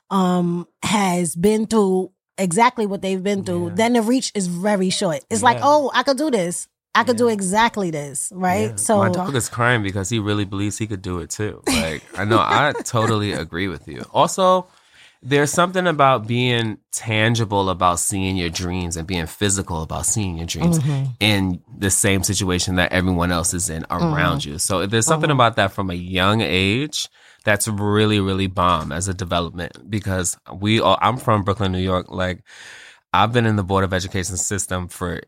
um 0.09 0.67
has 0.83 1.35
been 1.35 1.65
through 1.67 2.11
exactly 2.37 2.85
what 2.85 3.01
they've 3.01 3.21
been 3.23 3.43
through. 3.43 3.69
Yeah. 3.69 3.75
Then 3.75 3.93
the 3.93 4.01
reach 4.01 4.31
is 4.35 4.47
very 4.47 4.89
short. 4.89 5.19
It's 5.29 5.43
like, 5.43 5.59
oh, 5.61 5.91
I 5.93 6.03
could 6.03 6.17
do 6.17 6.31
this. 6.31 6.67
I 6.95 7.03
could 7.03 7.17
do 7.17 7.27
exactly 7.27 7.91
this, 7.91 8.31
right? 8.35 8.71
Yeah. 8.71 8.75
So 8.75 8.97
my 8.97 9.09
dog 9.09 9.35
is 9.35 9.47
crying 9.47 9.83
because 9.83 10.09
he 10.09 10.19
really 10.19 10.43
believes 10.45 10.77
he 10.77 10.87
could 10.87 11.01
do 11.01 11.19
it 11.19 11.29
too. 11.29 11.61
Like 11.67 12.01
I 12.17 12.25
know, 12.25 12.39
I 12.39 12.73
totally 12.83 13.31
agree 13.33 13.67
with 13.67 13.87
you. 13.87 14.03
Also, 14.13 14.67
there's 15.21 15.51
something 15.51 15.85
about 15.85 16.27
being 16.27 16.77
tangible 16.93 17.69
about 17.69 17.99
seeing 17.99 18.37
your 18.37 18.49
dreams 18.49 18.95
and 18.95 19.05
being 19.07 19.25
physical 19.25 19.81
about 19.83 20.05
seeing 20.05 20.37
your 20.37 20.45
dreams 20.47 20.79
Mm-hmm. 20.79 21.11
in 21.19 21.61
the 21.77 21.89
same 21.89 22.23
situation 22.23 22.75
that 22.75 22.91
everyone 22.93 23.31
else 23.31 23.53
is 23.53 23.69
in 23.69 23.85
around 23.89 24.39
Mm-hmm. 24.41 24.51
you. 24.51 24.59
So 24.59 24.85
there's 24.85 25.05
something 25.05 25.31
about 25.31 25.57
that 25.57 25.71
from 25.73 25.89
a 25.89 25.93
young 25.95 26.41
age 26.41 27.09
that's 27.43 27.67
really 27.67 28.19
really 28.19 28.47
bomb 28.47 28.91
as 28.91 29.07
a 29.07 29.13
development 29.13 29.89
because 29.89 30.37
we 30.53 30.79
all 30.79 30.97
I'm 31.01 31.17
from 31.17 31.43
Brooklyn, 31.43 31.71
New 31.71 31.79
York. 31.79 32.09
Like 32.09 32.43
I've 33.13 33.33
been 33.33 33.45
in 33.45 33.55
the 33.55 33.63
board 33.63 33.83
of 33.83 33.93
education 33.93 34.37
system 34.37 34.87
for 34.87 35.21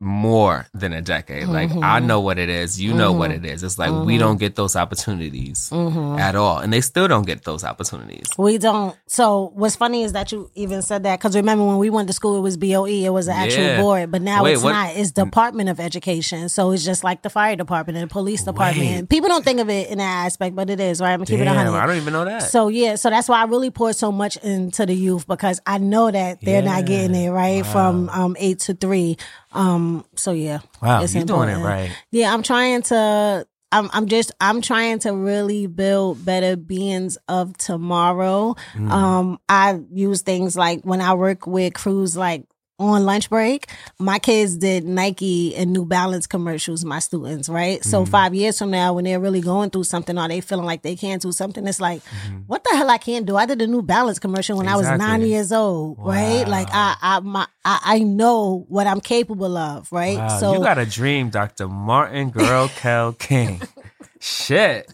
more 0.00 0.66
than 0.74 0.92
a 0.92 1.00
decade. 1.00 1.46
Like 1.46 1.70
I 1.70 1.74
mm-hmm. 1.74 2.06
know 2.06 2.20
what 2.20 2.38
it 2.38 2.48
is, 2.48 2.80
you 2.80 2.92
know 2.92 3.12
what 3.12 3.30
mm-hmm. 3.30 3.44
it 3.44 3.52
is. 3.52 3.62
It's 3.62 3.78
like 3.78 3.90
we 3.90 3.96
mm-hmm. 3.96 4.18
don't 4.18 4.36
get 4.38 4.54
those 4.56 4.76
opportunities 4.76 5.72
at 5.72 6.34
all, 6.34 6.58
and 6.58 6.72
they 6.72 6.80
still 6.80 7.08
don't 7.08 7.26
get 7.26 7.44
those 7.44 7.64
opportunities. 7.64 8.28
We 8.36 8.58
don't. 8.58 8.96
So 9.06 9.52
what's 9.54 9.76
funny 9.76 10.02
is 10.02 10.12
that 10.12 10.32
you 10.32 10.50
even 10.54 10.82
said 10.82 11.04
that 11.04 11.18
because 11.18 11.36
remember 11.36 11.64
when 11.64 11.78
we 11.78 11.90
went 11.90 12.08
to 12.08 12.12
school, 12.12 12.36
it 12.36 12.40
was 12.40 12.56
BOE, 12.56 12.86
it 12.86 13.12
was 13.12 13.28
an 13.28 13.36
actual 13.36 13.62
Yeah. 13.62 13.80
board, 13.80 14.10
but 14.10 14.20
now 14.20 14.42
Wait, 14.44 14.54
it's 14.54 14.62
what- 14.62 14.72
not. 14.72 14.96
It's 14.96 15.12
Department 15.12 15.68
of 15.68 15.80
Education. 15.80 16.48
So 16.48 16.72
it's 16.72 16.84
just 16.84 17.04
like 17.04 17.22
the 17.22 17.30
fire 17.30 17.56
department 17.56 17.96
and 17.96 18.08
the 18.08 18.12
police 18.12 18.42
department. 18.42 18.90
Wait. 19.02 19.08
People 19.08 19.28
don't 19.28 19.44
think 19.44 19.60
of 19.60 19.70
it 19.70 19.90
in 19.90 19.98
that 19.98 20.26
aspect, 20.26 20.54
but 20.54 20.70
it 20.70 20.80
is 20.80 21.00
right. 21.00 21.12
I'm 21.12 21.20
gonna 21.20 21.26
keep 21.26 21.40
it 21.40 21.46
a 21.46 21.52
hundred. 21.52 21.72
I 21.78 21.86
don't 21.86 21.96
even 21.96 22.12
know 22.12 22.24
that. 22.24 22.42
So 22.42 22.68
yeah, 22.68 22.96
so 22.96 23.10
that's 23.10 23.28
why 23.28 23.40
I 23.40 23.44
really 23.44 23.70
pour 23.70 23.92
so 23.92 24.12
much 24.12 24.36
into 24.38 24.86
the 24.86 24.94
youth 24.94 25.26
because 25.26 25.60
I 25.66 25.78
know 25.78 26.10
that 26.10 26.40
they're 26.40 26.62
not 26.62 26.84
getting 26.84 27.14
it 27.14 27.30
right 27.30 27.64
from 27.64 28.08
um 28.10 28.36
eight 28.38 28.58
to 28.60 28.74
three. 28.74 29.16
Um, 29.54 30.04
so 30.16 30.32
yeah, 30.32 30.60
Wow, 30.82 31.00
you're 31.00 31.08
doing 31.08 31.16
it 31.16 31.22
important. 31.22 31.64
right. 31.64 31.90
Yeah, 32.10 32.32
I'm 32.32 32.42
trying 32.42 32.82
to. 32.82 33.46
I'm. 33.72 33.90
I'm 33.92 34.06
just. 34.06 34.32
I'm 34.40 34.60
trying 34.60 34.98
to 35.00 35.10
really 35.12 35.66
build 35.66 36.24
better 36.24 36.56
beings 36.56 37.18
of 37.28 37.56
tomorrow. 37.56 38.54
Mm. 38.74 38.90
Um, 38.90 39.38
I 39.48 39.80
use 39.92 40.22
things 40.22 40.56
like 40.56 40.82
when 40.82 41.00
I 41.00 41.14
work 41.14 41.46
with 41.46 41.74
crews 41.74 42.16
like 42.16 42.44
on 42.84 43.04
lunch 43.04 43.28
break, 43.28 43.68
my 43.98 44.18
kids 44.18 44.56
did 44.56 44.84
Nike 44.84 45.54
and 45.56 45.72
New 45.72 45.84
Balance 45.84 46.26
commercials, 46.26 46.84
my 46.84 46.98
students, 46.98 47.48
right? 47.48 47.80
Mm. 47.80 47.84
So 47.84 48.04
five 48.06 48.34
years 48.34 48.58
from 48.58 48.70
now, 48.70 48.94
when 48.94 49.04
they're 49.04 49.20
really 49.20 49.40
going 49.40 49.70
through 49.70 49.84
something 49.84 50.18
or 50.18 50.28
they 50.28 50.40
feeling 50.40 50.66
like 50.66 50.82
they 50.82 50.96
can't 50.96 51.20
do 51.20 51.32
something, 51.32 51.66
it's 51.66 51.80
like, 51.80 52.02
what 52.46 52.64
the 52.64 52.70
hell 52.76 52.90
I 52.90 52.98
can't 52.98 53.26
do? 53.26 53.36
I 53.36 53.46
did 53.46 53.60
a 53.60 53.66
New 53.66 53.82
Balance 53.82 54.18
commercial 54.18 54.56
when 54.56 54.68
I 54.68 54.76
was 54.76 54.84
Mm-hmm. 54.84 54.98
Nine 54.98 55.22
years 55.22 55.50
old, 55.50 55.96
right? 55.98 56.46
Like 56.46 56.68
I, 56.70 56.94
I, 57.00 57.20
my, 57.20 57.46
I, 57.64 57.80
I 57.84 57.98
know 58.00 58.64
what 58.68 58.86
I'm 58.86 59.00
capable 59.00 59.56
of, 59.56 59.90
right? 59.90 60.18
Wow, 60.18 60.38
so 60.38 60.54
you 60.54 60.60
got 60.60 60.78
a 60.78 60.86
dream, 60.86 61.30
Dr. 61.30 61.68
Martin 61.68 62.30
Girl 62.30 62.68
Kell 62.68 63.12
King. 63.14 63.62
Shit. 64.20 64.92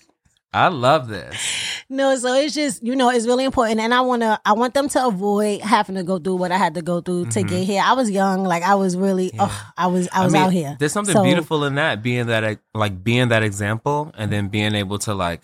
I 0.53 0.67
love 0.69 1.07
this. 1.09 1.37
No, 1.89 2.17
so 2.17 2.35
it's 2.35 2.55
just 2.55 2.83
you 2.83 2.97
know 2.97 3.09
it's 3.11 3.27
really 3.27 3.45
important, 3.45 3.79
and 3.81 3.95
I 3.95 4.01
wanna 4.01 4.41
I 4.45 4.53
want 4.55 4.75
them 4.75 4.89
to 4.91 5.07
avoid 5.07 5.61
having 5.61 5.95
to 5.95 6.03
go 6.03 6.19
through 6.19 6.37
what 6.37 6.51
I 6.53 6.57
had 6.57 6.75
to 6.75 6.83
go 6.83 7.01
through 7.01 7.27
to 7.27 7.43
get 7.45 7.65
here. 7.65 7.83
I 7.85 7.93
was 7.93 8.11
young, 8.11 8.43
like 8.45 8.63
I 8.65 8.75
was 8.75 8.97
really, 8.97 9.31
oh, 9.39 9.73
I 9.77 9.87
was 9.87 10.09
I 10.13 10.25
was 10.25 10.33
Mm-hmm. 10.33 10.37
I 10.37 10.39
mean, 10.39 10.47
out 10.47 10.53
here. 10.53 10.77
There's 10.79 10.93
something 10.93 11.15
So, 11.15 11.23
beautiful 11.23 11.65
in 11.65 11.77
that, 11.77 12.03
being 12.03 12.27
that 12.27 12.59
like 12.75 13.03
being 13.05 13.29
that 13.29 13.43
example 13.45 14.13
and 14.19 14.33
then 14.33 14.49
being 14.49 14.75
able 14.75 14.99
to 15.01 15.15
like 15.15 15.43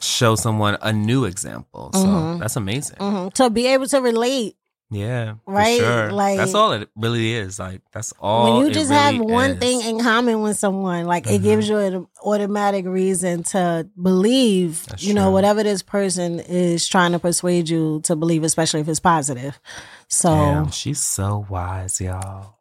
show 0.00 0.34
someone 0.34 0.76
a 0.82 0.92
new 0.92 1.24
example. 1.24 1.90
So 1.92 2.00
Mm-hmm. 2.00 2.40
that's 2.40 2.56
amazing. 2.56 2.96
mhm, 2.96 3.32
to 3.34 3.50
be 3.50 3.66
able 3.68 3.86
to 3.88 4.00
relate. 4.00 4.56
Yeah. 4.92 5.34
for 5.44 5.52
Right? 5.52 5.78
sure. 5.78 6.10
Like- 6.12 6.36
that's 6.38 6.54
all 6.54 6.72
it 6.72 6.88
really 6.96 7.32
is. 7.34 7.58
Like 7.60 7.80
that's 7.92 8.12
all 8.20 8.54
when 8.54 8.62
you 8.64 8.70
it 8.70 8.74
just 8.74 8.90
really 8.90 9.02
have 9.18 9.18
one 9.20 9.50
is. 9.52 9.58
thing 9.58 9.80
in 9.82 10.00
common 10.00 10.42
with 10.42 10.58
someone, 10.58 11.06
like 11.06 11.26
it 11.26 11.34
Mm-hmm. 11.34 11.44
gives 11.44 11.68
you 11.68 11.76
an 11.78 12.06
automatic 12.24 12.86
reason 12.86 13.44
to 13.44 13.88
believe, 14.00 14.84
That's 14.86 15.04
you 15.04 15.14
know, 15.14 15.30
whatever 15.30 15.62
this 15.62 15.82
person 15.82 16.40
is 16.40 16.88
trying 16.88 17.12
to 17.12 17.18
persuade 17.18 17.68
you 17.68 18.00
to 18.04 18.16
believe, 18.16 18.42
especially 18.42 18.80
if 18.80 18.88
it's 18.88 18.98
positive. 19.00 19.60
So 20.08 20.30
Damn, 20.30 20.70
she's 20.72 21.00
so 21.00 21.46
wise, 21.48 22.00
y'all. 22.00 22.56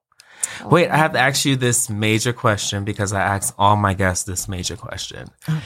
Wait, 0.66 0.90
I 0.90 0.98
have 0.98 1.14
to 1.14 1.20
ask 1.20 1.46
you 1.46 1.56
this 1.56 1.90
major 1.90 2.32
question 2.34 2.84
because 2.86 3.12
I 3.12 3.22
ask 3.22 3.54
all 3.58 3.76
my 3.76 3.94
guests 3.94 4.24
this 4.26 4.48
major 4.48 4.76
question. 4.78 5.30
Okay. 5.50 5.62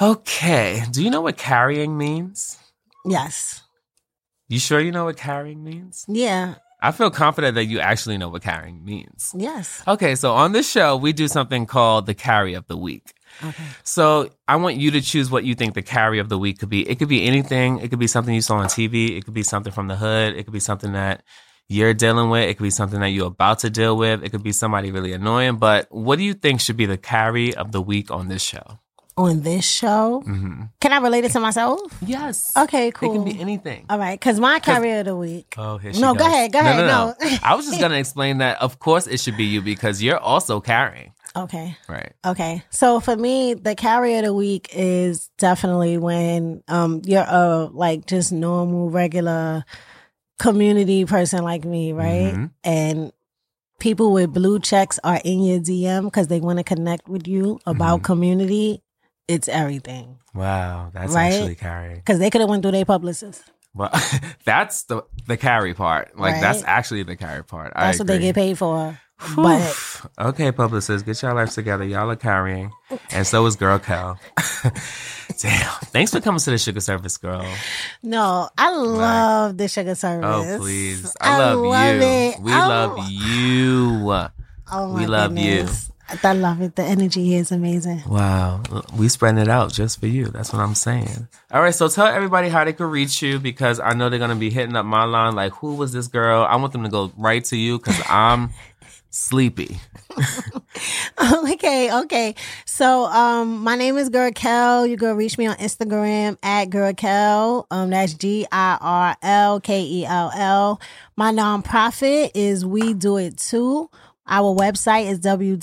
Okay. 0.00 0.82
Do 0.92 1.02
you 1.02 1.10
know 1.10 1.20
what 1.22 1.36
carrying 1.36 1.96
means? 1.98 2.58
yes, 3.04 3.62
You 4.48 4.58
sure 4.58 4.80
you 4.80 4.92
know 4.92 5.04
what 5.04 5.16
carrying 5.16 5.62
means? 5.62 6.04
yeah, 6.08 6.54
I 6.80 6.92
feel 6.92 7.10
confident 7.10 7.54
that 7.56 7.64
you 7.64 7.80
actually 7.80 8.18
know 8.18 8.28
what 8.28 8.42
carrying 8.42 8.84
means. 8.84 9.32
yes. 9.36 9.82
Okay, 9.86 10.14
so 10.14 10.32
on 10.34 10.52
this 10.52 10.70
show, 10.70 10.96
we 10.96 11.12
do 11.12 11.28
something 11.28 11.66
called 11.66 12.06
the 12.06 12.14
carry 12.14 12.54
of 12.54 12.66
the 12.66 12.76
week. 12.76 13.12
Okay. 13.44 13.64
So 13.84 14.30
I 14.46 14.56
want 14.56 14.76
you 14.76 14.90
to 14.92 15.00
choose 15.00 15.30
what 15.30 15.44
you 15.44 15.54
think 15.54 15.74
the 15.74 15.82
carry 15.82 16.18
of 16.18 16.28
the 16.28 16.38
week 16.38 16.58
could 16.60 16.70
be. 16.70 16.88
It 16.88 16.98
could 16.98 17.08
be 17.08 17.24
anything. 17.24 17.78
It 17.80 17.88
could 17.90 17.98
be 17.98 18.06
something 18.06 18.34
you 18.34 18.40
saw 18.40 18.56
on 18.56 18.66
TV. 18.66 19.16
It 19.16 19.24
could 19.24 19.34
be 19.34 19.42
something 19.42 19.72
from 19.72 19.86
the 19.88 19.96
hood. 19.96 20.36
It 20.36 20.44
could 20.44 20.52
be 20.52 20.60
something 20.60 20.92
that 20.92 21.22
you're 21.68 21.94
dealing 21.94 22.30
with. 22.30 22.48
It 22.48 22.54
could 22.54 22.64
be 22.64 22.70
something 22.70 23.00
that 23.00 23.08
you're 23.08 23.26
about 23.26 23.58
to 23.60 23.70
deal 23.70 23.96
with. 23.96 24.24
It 24.24 24.30
could 24.30 24.42
be 24.42 24.52
somebody 24.52 24.90
really 24.90 25.12
annoying. 25.12 25.56
But 25.56 25.86
what 25.90 26.16
do 26.16 26.24
you 26.24 26.34
think 26.34 26.60
should 26.60 26.76
be 26.76 26.86
the 26.86 26.96
carry 26.96 27.54
of 27.54 27.72
the 27.72 27.82
week 27.82 28.10
on 28.10 28.28
this 28.28 28.42
show? 28.42 28.78
On 29.18 29.42
this 29.42 29.64
show. 29.64 30.22
Can 30.24 30.92
I 30.92 30.98
relate 30.98 31.24
it 31.24 31.32
to 31.32 31.40
myself? 31.40 31.80
Yes. 32.00 32.52
Okay, 32.56 32.90
cool. 32.92 33.10
It 33.10 33.14
can 33.14 33.24
be 33.24 33.40
anything. 33.40 33.84
All 33.90 33.98
right, 33.98 34.18
because 34.18 34.38
my 34.40 34.58
carrier 34.60 35.00
of 35.00 35.06
the 35.06 35.16
week. 35.16 35.54
Oh, 35.58 35.76
here 35.78 35.92
she 35.92 36.00
no, 36.00 36.14
goes. 36.14 36.22
go 36.22 36.26
ahead, 36.32 36.52
go 36.52 36.60
ahead. 36.60 36.86
No, 36.86 37.14
I 37.42 37.54
was 37.54 37.66
just 37.66 37.80
gonna 37.80 37.96
explain 37.96 38.38
that. 38.38 38.60
Of 38.62 38.78
course, 38.78 39.06
it 39.06 39.20
should 39.20 39.36
be 39.36 39.44
you 39.44 39.60
because 39.60 40.02
you're 40.02 40.18
also 40.20 40.60
carrying. 40.60 41.12
okay. 41.36 41.76
Right. 41.88 42.12
Okay. 42.24 42.62
So 42.70 43.00
for 43.00 43.14
me, 43.16 43.54
the 43.54 43.74
carrier 43.74 44.18
of 44.20 44.24
the 44.24 44.34
week 44.34 44.68
is 44.72 45.28
definitely 45.38 45.98
when 45.98 46.62
um 46.68 47.02
you're 47.04 47.26
a 47.28 47.68
like 47.72 48.06
just 48.06 48.32
normal, 48.32 48.88
regular 48.90 49.64
community 50.38 51.04
person 51.04 51.42
like 51.42 51.64
me, 51.64 51.92
right? 51.92 52.32
Mhm. 52.34 52.50
And 52.64 53.12
people 53.80 54.12
with 54.12 54.32
blue 54.32 54.58
checks 54.60 54.98
are 55.04 55.20
in 55.24 55.42
your 55.42 55.60
DM 55.60 56.04
because 56.04 56.28
they 56.28 56.40
want 56.40 56.58
to 56.58 56.64
connect 56.64 57.08
with 57.08 57.26
you 57.28 57.58
about 57.66 58.00
Mhm. 58.00 58.04
community. 58.04 58.82
It's 59.28 59.46
everything 59.48 60.16
Wow, 60.34 60.90
that's 60.92 61.12
Right? 61.14 61.32
actually 61.34 61.54
carrying. 61.54 61.96
because 61.96 62.18
they 62.18 62.30
could 62.30 62.40
have 62.40 62.48
went 62.50 62.62
through 62.62 62.72
their 62.72 62.84
publicist. 62.86 63.42
Well, 63.74 63.90
that's 64.44 64.84
the 64.84 65.02
the 65.26 65.36
carry 65.36 65.74
part. 65.74 66.18
Like 66.18 66.40
that's 66.40 66.64
actually 66.64 67.02
the 67.04 67.14
carry 67.16 67.44
part. 67.44 67.72
I 67.76 67.86
That's 67.86 67.98
what 68.00 68.08
they 68.08 68.18
get 68.18 68.34
paid 68.34 68.56
for. 68.58 68.98
But 69.36 70.00
okay, 70.18 70.52
publicists, 70.52 71.02
get 71.02 71.20
your 71.22 71.34
lives 71.34 71.54
together. 71.54 71.84
Y'all 71.84 72.08
are 72.08 72.14
carrying, 72.16 72.70
and 73.10 73.26
so 73.26 73.44
is 73.46 73.56
Girl 73.56 73.78
Kell. 73.80 74.18
Damn. 75.40 75.70
Thanks 75.92 76.12
for 76.12 76.20
coming 76.20 76.38
to 76.40 76.50
the 76.50 76.58
Sugar 76.58 76.80
Service, 76.80 77.16
girl. 77.18 77.44
no, 78.02 78.48
I 78.56 78.70
love 78.74 79.58
the 79.58 79.68
sugar 79.68 79.94
service. 79.94 80.24
Oh, 80.24 80.58
please. 80.58 81.16
I, 81.20 81.38
love, 81.38 81.64
you. 81.64 82.06
it. 82.06 82.40
We 82.40 82.52
Oh, 82.52 82.56
love 82.68 83.10
you. 83.10 84.28
Oh 84.70 84.94
We 84.94 85.06
love 85.06 85.36
you. 85.36 85.66
I 86.24 86.32
love 86.32 86.62
it. 86.62 86.76
The 86.76 86.82
energy 86.82 87.24
here 87.24 87.40
is 87.40 87.52
amazing. 87.52 88.02
Wow. 88.08 88.62
We 88.96 89.08
spreading 89.08 89.40
it 89.40 89.48
out 89.48 89.72
just 89.72 90.00
for 90.00 90.06
you. 90.06 90.26
That's 90.26 90.52
what 90.52 90.60
I'm 90.60 90.74
saying. 90.74 91.28
All 91.50 91.62
right. 91.62 91.74
So 91.74 91.88
tell 91.88 92.06
everybody 92.06 92.48
how 92.48 92.64
they 92.64 92.72
could 92.72 92.90
reach 92.90 93.20
you 93.20 93.38
because 93.38 93.78
I 93.78 93.92
know 93.92 94.08
they're 94.08 94.18
going 94.18 94.30
to 94.30 94.36
be 94.36 94.50
hitting 94.50 94.76
up 94.76 94.86
my 94.86 95.04
line 95.04 95.34
like, 95.34 95.52
who 95.54 95.74
was 95.74 95.92
this 95.92 96.08
girl? 96.08 96.44
I 96.48 96.56
want 96.56 96.72
them 96.72 96.82
to 96.84 96.88
go 96.88 97.12
right 97.16 97.44
to 97.46 97.56
you 97.56 97.78
because 97.78 98.00
I'm 98.08 98.50
sleepy. 99.10 99.78
okay, 101.44 101.92
okay. 101.92 102.34
So 102.64 103.04
um 103.06 103.62
my 103.62 103.76
name 103.76 103.96
is 103.96 104.08
Girl 104.08 104.30
Kell. 104.32 104.86
You 104.86 104.96
can 104.96 105.16
reach 105.16 105.38
me 105.38 105.46
on 105.46 105.56
Instagram 105.56 106.36
at 106.42 106.66
Girl 106.70 106.92
Kell. 106.94 107.66
Um 107.70 107.90
that's 107.90 108.14
G 108.14 108.46
I 108.50 108.78
R 108.80 109.16
L 109.22 109.60
K 109.60 109.82
E 109.82 110.04
L 110.04 110.30
L. 110.34 110.80
My 111.16 111.32
nonprofit 111.32 112.32
is 112.34 112.64
We 112.64 112.94
Do 112.94 113.16
It 113.16 113.36
Too. 113.38 113.90
Our 114.28 114.54
website 114.54 115.06
is 115.06 115.20
www.com 115.20 115.58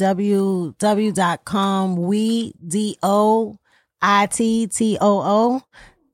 we 1.95 2.53
d 2.67 2.97
o 3.01 3.55
i 4.01 4.25
t 4.27 4.67
t 4.67 4.97
o 4.99 5.21
o 5.21 5.61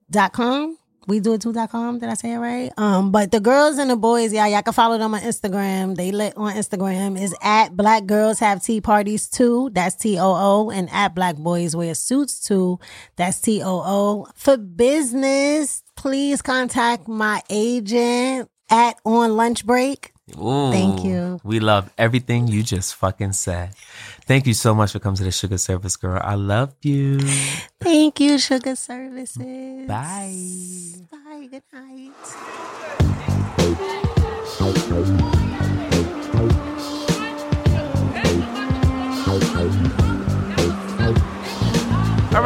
dot 0.09 0.33
com. 0.33 0.77
We 1.07 1.19
do 1.19 1.33
it 1.33 1.41
too.com. 1.41 1.97
Did 1.99 2.09
I 2.09 2.13
say 2.13 2.33
it 2.33 2.37
right? 2.37 2.71
Um, 2.77 3.11
but 3.11 3.31
the 3.31 3.39
girls 3.39 3.79
and 3.79 3.89
the 3.89 3.95
boys, 3.95 4.31
yeah, 4.31 4.45
y'all 4.45 4.61
can 4.61 4.71
follow 4.71 4.99
them 4.99 5.15
on 5.15 5.21
Instagram. 5.21 5.95
They 5.95 6.11
lit 6.11 6.37
on 6.37 6.53
Instagram 6.53 7.19
is 7.19 7.35
at 7.41 7.75
Black 7.75 8.05
Girls 8.05 8.37
Have 8.39 8.63
Tea 8.63 8.81
Parties 8.81 9.27
too. 9.27 9.71
That's 9.73 9.95
T 9.95 10.19
O 10.19 10.33
O. 10.33 10.69
And 10.69 10.89
at 10.91 11.15
Black 11.15 11.37
Boys 11.37 11.75
Wear 11.75 11.95
Suits 11.95 12.39
too. 12.39 12.79
That's 13.15 13.41
T 13.41 13.63
O 13.63 13.81
O. 13.83 14.27
For 14.35 14.57
business, 14.57 15.83
please 15.95 16.41
contact 16.41 17.07
my 17.07 17.41
agent 17.49 18.49
at 18.69 18.97
On 19.03 19.35
Lunch 19.35 19.65
Break. 19.65 20.13
Ooh, 20.37 20.71
Thank 20.71 21.03
you. 21.03 21.39
We 21.43 21.59
love 21.59 21.91
everything 21.97 22.47
you 22.47 22.63
just 22.63 22.95
fucking 22.95 23.33
said. 23.33 23.75
Thank 24.25 24.47
you 24.47 24.53
so 24.53 24.73
much 24.73 24.91
for 24.93 24.99
coming 24.99 25.17
to 25.17 25.23
the 25.23 25.31
Sugar 25.31 25.57
Service, 25.57 25.97
girl. 25.97 26.21
I 26.23 26.35
love 26.35 26.73
you. 26.81 27.19
Thank 27.81 28.19
you, 28.19 28.37
Sugar 28.37 28.75
Services. 28.75 29.87
Bye. 29.87 31.07
Bye. 31.11 31.47
Good 31.51 31.63
night. 31.73 32.11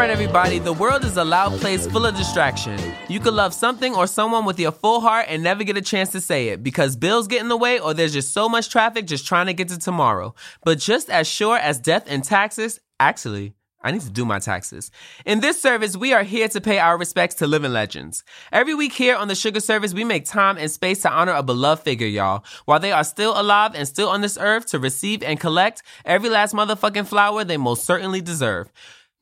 Everybody. 0.10 0.60
The 0.60 0.74
world 0.74 1.04
is 1.04 1.18
a 1.18 1.24
loud 1.24 1.60
place 1.60 1.88
full 1.88 2.06
of 2.06 2.16
distraction. 2.16 2.80
You 3.08 3.20
could 3.20 3.34
love 3.34 3.54
something 3.54 3.96
or 3.96 4.08
someone 4.08 4.46
with 4.46 4.60
your 4.60 4.72
full 4.72 5.00
heart 5.02 5.26
and 5.30 5.42
never 5.42 5.64
get 5.64 5.78
a 5.78 5.82
chance 5.82 6.10
to 6.12 6.22
say 6.22 6.50
it 6.50 6.64
because 6.64 6.96
bills 6.96 7.28
get 7.28 7.42
in 7.42 7.48
the 7.48 7.58
way 7.58 7.80
or 7.80 7.94
there's 7.94 8.14
just 8.14 8.34
so 8.34 8.48
much 8.48 8.70
traffic 8.70 9.08
just 9.08 9.26
trying 9.26 9.48
to 9.48 9.54
get 9.54 9.70
to 9.70 9.78
tomorrow. 9.80 10.36
But 10.64 10.80
just 10.80 11.10
as 11.10 11.28
sure 11.28 11.58
as 11.58 11.80
death 11.80 12.06
and 12.08 12.24
taxes, 12.24 12.80
actually, 13.00 13.56
I 13.86 13.92
need 13.92 14.02
to 14.02 14.10
do 14.10 14.26
my 14.26 14.40
taxes. 14.40 14.90
In 15.28 15.42
this 15.42 15.62
service, 15.62 15.96
we 15.96 16.12
are 16.12 16.24
here 16.24 16.48
to 16.50 16.60
pay 16.60 16.80
our 16.80 16.98
respects 16.98 17.36
to 17.36 17.48
living 17.48 17.72
legends. 17.72 18.24
Every 18.52 18.74
week 18.74 18.94
here 18.94 19.16
on 19.16 19.28
the 19.28 19.36
Sugar 19.36 19.60
Service, 19.60 19.94
we 19.94 20.04
make 20.04 20.26
time 20.26 20.58
and 20.58 20.72
space 20.72 21.04
to 21.04 21.12
honor 21.12 21.34
a 21.34 21.44
beloved 21.44 21.84
figure, 21.84 22.08
y'all. 22.08 22.44
While 22.66 22.80
they 22.80 22.92
are 22.92 23.04
still 23.04 23.40
alive 23.40 23.74
and 23.76 23.88
still 23.88 24.10
on 24.10 24.22
this 24.22 24.40
earth 24.42 24.66
to 24.68 24.80
receive 24.80 25.22
and 25.22 25.40
collect 25.40 25.84
every 26.04 26.30
last 26.30 26.56
motherfucking 26.56 27.06
flower 27.06 27.44
they 27.44 27.58
most 27.58 27.86
certainly 27.86 28.22
deserve. 28.22 28.72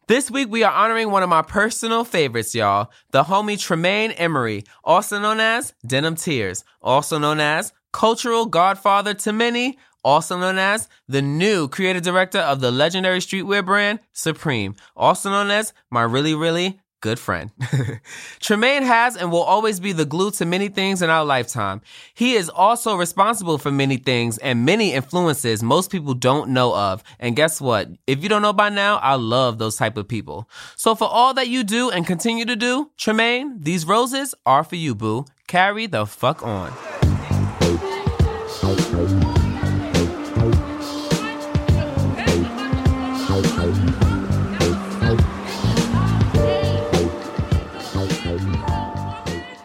This 0.05 0.29
week, 0.29 0.49
we 0.51 0.63
are 0.63 0.73
honoring 0.73 1.11
one 1.11 1.23
of 1.23 1.29
my 1.29 1.41
personal 1.41 2.03
favorites, 2.03 2.53
y'all. 2.53 2.91
The 3.11 3.23
homie 3.23 3.57
Tremaine 3.57 4.11
Emory, 4.11 4.65
also 4.83 5.17
known 5.17 5.39
as 5.39 5.73
Denim 5.87 6.15
Tears, 6.15 6.65
also 6.81 7.17
known 7.17 7.39
as 7.39 7.71
Cultural 7.93 8.45
Godfather 8.45 9.13
to 9.13 9.31
many, 9.31 9.77
also 10.03 10.37
known 10.37 10.57
as 10.57 10.89
the 11.07 11.21
new 11.21 11.69
creative 11.69 12.01
director 12.01 12.39
of 12.39 12.59
the 12.59 12.69
legendary 12.69 13.19
streetwear 13.19 13.65
brand 13.65 14.01
Supreme, 14.11 14.75
also 14.93 15.29
known 15.29 15.49
as 15.49 15.71
my 15.89 16.01
really, 16.01 16.35
really 16.35 16.81
good 17.03 17.19
friend. 17.19 17.51
Tremaine 18.39 18.81
has 18.83 19.17
and 19.17 19.29
will 19.29 19.43
always 19.43 19.81
be 19.81 19.91
the 19.91 20.05
glue 20.05 20.31
to 20.31 20.45
many 20.45 20.69
things 20.69 21.01
in 21.01 21.09
our 21.09 21.25
lifetime. 21.25 21.81
He 22.13 22.35
is 22.35 22.47
also 22.47 22.95
responsible 22.95 23.57
for 23.57 23.71
many 23.71 23.97
things 23.97 24.37
and 24.37 24.65
many 24.65 24.93
influences 24.93 25.61
most 25.61 25.91
people 25.91 26.13
don't 26.13 26.51
know 26.51 26.73
of. 26.73 27.03
And 27.19 27.35
guess 27.35 27.59
what? 27.59 27.89
If 28.07 28.23
you 28.23 28.29
don't 28.29 28.41
know 28.41 28.53
by 28.53 28.69
now, 28.69 28.97
I 28.97 29.15
love 29.15 29.57
those 29.57 29.75
type 29.75 29.97
of 29.97 30.07
people. 30.07 30.49
So 30.77 30.95
for 30.95 31.09
all 31.09 31.33
that 31.33 31.49
you 31.49 31.65
do 31.65 31.91
and 31.91 32.07
continue 32.07 32.45
to 32.45 32.55
do, 32.55 32.89
Tremaine, 32.97 33.59
these 33.59 33.85
roses 33.85 34.33
are 34.45 34.63
for 34.63 34.77
you, 34.77 34.95
boo. 34.95 35.25
Carry 35.47 35.87
the 35.87 36.05
fuck 36.05 36.41
on. 36.41 36.71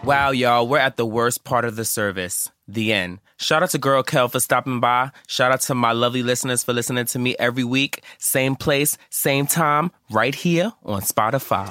Wow, 0.09 0.31
y'all, 0.31 0.67
we're 0.67 0.79
at 0.79 0.97
the 0.97 1.05
worst 1.05 1.45
part 1.45 1.67
of 1.67 1.77
the 1.77 1.85
service. 1.85 2.51
The 2.67 2.95
end. 2.95 3.19
Shout 3.37 3.63
out 3.63 3.69
to 3.73 3.79
Girl 3.79 4.03
Kell 4.03 4.29
for 4.29 4.41
stopping 4.41 4.81
by. 4.81 5.11
Shout 5.27 5.53
out 5.53 5.61
to 5.61 5.75
my 5.75 5.93
lovely 5.93 6.23
listeners 6.23 6.65
for 6.65 6.73
listening 6.73 7.05
to 7.05 7.19
me 7.19 7.37
every 7.39 7.63
week. 7.63 8.03
Same 8.17 8.57
place, 8.57 8.97
same 9.11 9.47
time, 9.47 9.91
right 10.11 10.35
here 10.35 10.73
on 10.83 11.03
Spotify. 11.03 11.69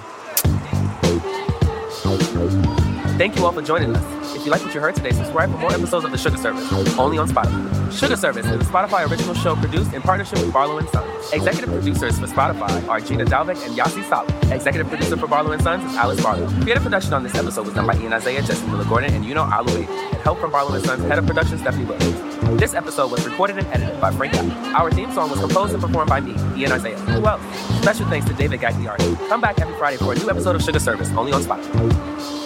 Thank 3.18 3.36
you 3.36 3.46
all 3.48 3.52
for 3.52 3.64
joining 3.64 3.96
us. 3.96 4.36
If 4.36 4.46
you 4.46 4.52
like 4.52 4.64
what 4.64 4.76
you 4.76 4.80
heard 4.80 4.94
today, 4.94 5.10
subscribe 5.10 5.50
for 5.52 5.58
more 5.58 5.74
episodes 5.74 6.06
of 6.06 6.12
The 6.12 6.20
Sugar 6.20 6.38
Service, 6.38 6.72
only 7.00 7.18
on 7.18 7.28
Spotify. 7.28 7.92
Sugar 7.92 8.16
Service 8.16 8.46
is 8.46 8.52
a 8.52 8.60
Spotify 8.60 9.10
original 9.10 9.34
show 9.34 9.56
produced 9.56 9.92
in 9.94 10.04
partnership 10.04 10.38
with 10.38 10.54
Barlow 10.54 10.80
& 10.86 10.92
Sons. 10.92 11.34
Executive 11.34 11.72
producers 11.72 12.20
for 12.20 12.28
Spotify 12.28 12.88
are 12.88 13.00
Gina 13.00 13.26
Delvac 13.26 13.66
and 13.66 13.76
Yasi 13.76 14.04
Sala. 14.04 14.28
Executive 14.54 14.88
producer 14.88 15.18
for 15.18 15.26
Barlow 15.26 15.58
& 15.58 15.60
Sons 15.62 15.84
is 15.84 15.98
Alice 15.98 16.22
Barlow. 16.22 16.48
Creative 16.62 16.84
production 16.84 17.14
on 17.14 17.24
this 17.24 17.34
episode 17.34 17.66
was 17.66 17.74
done 17.74 17.88
by 17.88 17.96
Ian 17.96 18.14
Isaiah, 18.14 18.44
Jesse 18.44 18.68
Miller 18.68 18.86
Gordon, 18.86 19.12
and 19.12 19.26
Yuno 19.26 19.50
Aloué, 19.50 19.88
and 19.88 20.22
help 20.22 20.40
from 20.40 20.52
Barlow 20.52 20.80
& 20.80 20.84
Sons 20.84 21.02
head 21.06 21.18
of 21.18 21.26
production 21.26 21.58
Stephanie 21.58 21.86
Williams. 21.86 22.60
This 22.60 22.76
episode 22.76 23.10
was 23.10 23.26
recorded 23.26 23.58
and 23.58 23.66
edited 23.70 24.00
by 24.00 24.12
Frank 24.12 24.34
Guy. 24.34 24.74
Our 24.74 24.92
theme 24.92 25.12
song 25.12 25.32
was 25.32 25.40
composed 25.40 25.74
and 25.74 25.82
performed 25.82 26.10
by 26.10 26.20
me, 26.20 26.36
Ian 26.56 26.72
Isaiah. 26.74 27.00
Who 27.00 27.26
else? 27.26 27.42
Special 27.82 28.08
thanks 28.10 28.28
to 28.28 28.34
David 28.34 28.60
Gagliardi. 28.60 29.28
Come 29.28 29.42
back 29.42 29.60
every 29.60 29.76
Friday 29.80 29.98
for 29.98 30.14
a 30.14 30.16
new 30.16 30.30
episode 30.30 30.56
of 30.56 30.62
Sugar 30.62 30.80
Service, 30.80 31.10
only 31.14 31.32
on 31.32 31.42
Spotify. 31.42 32.37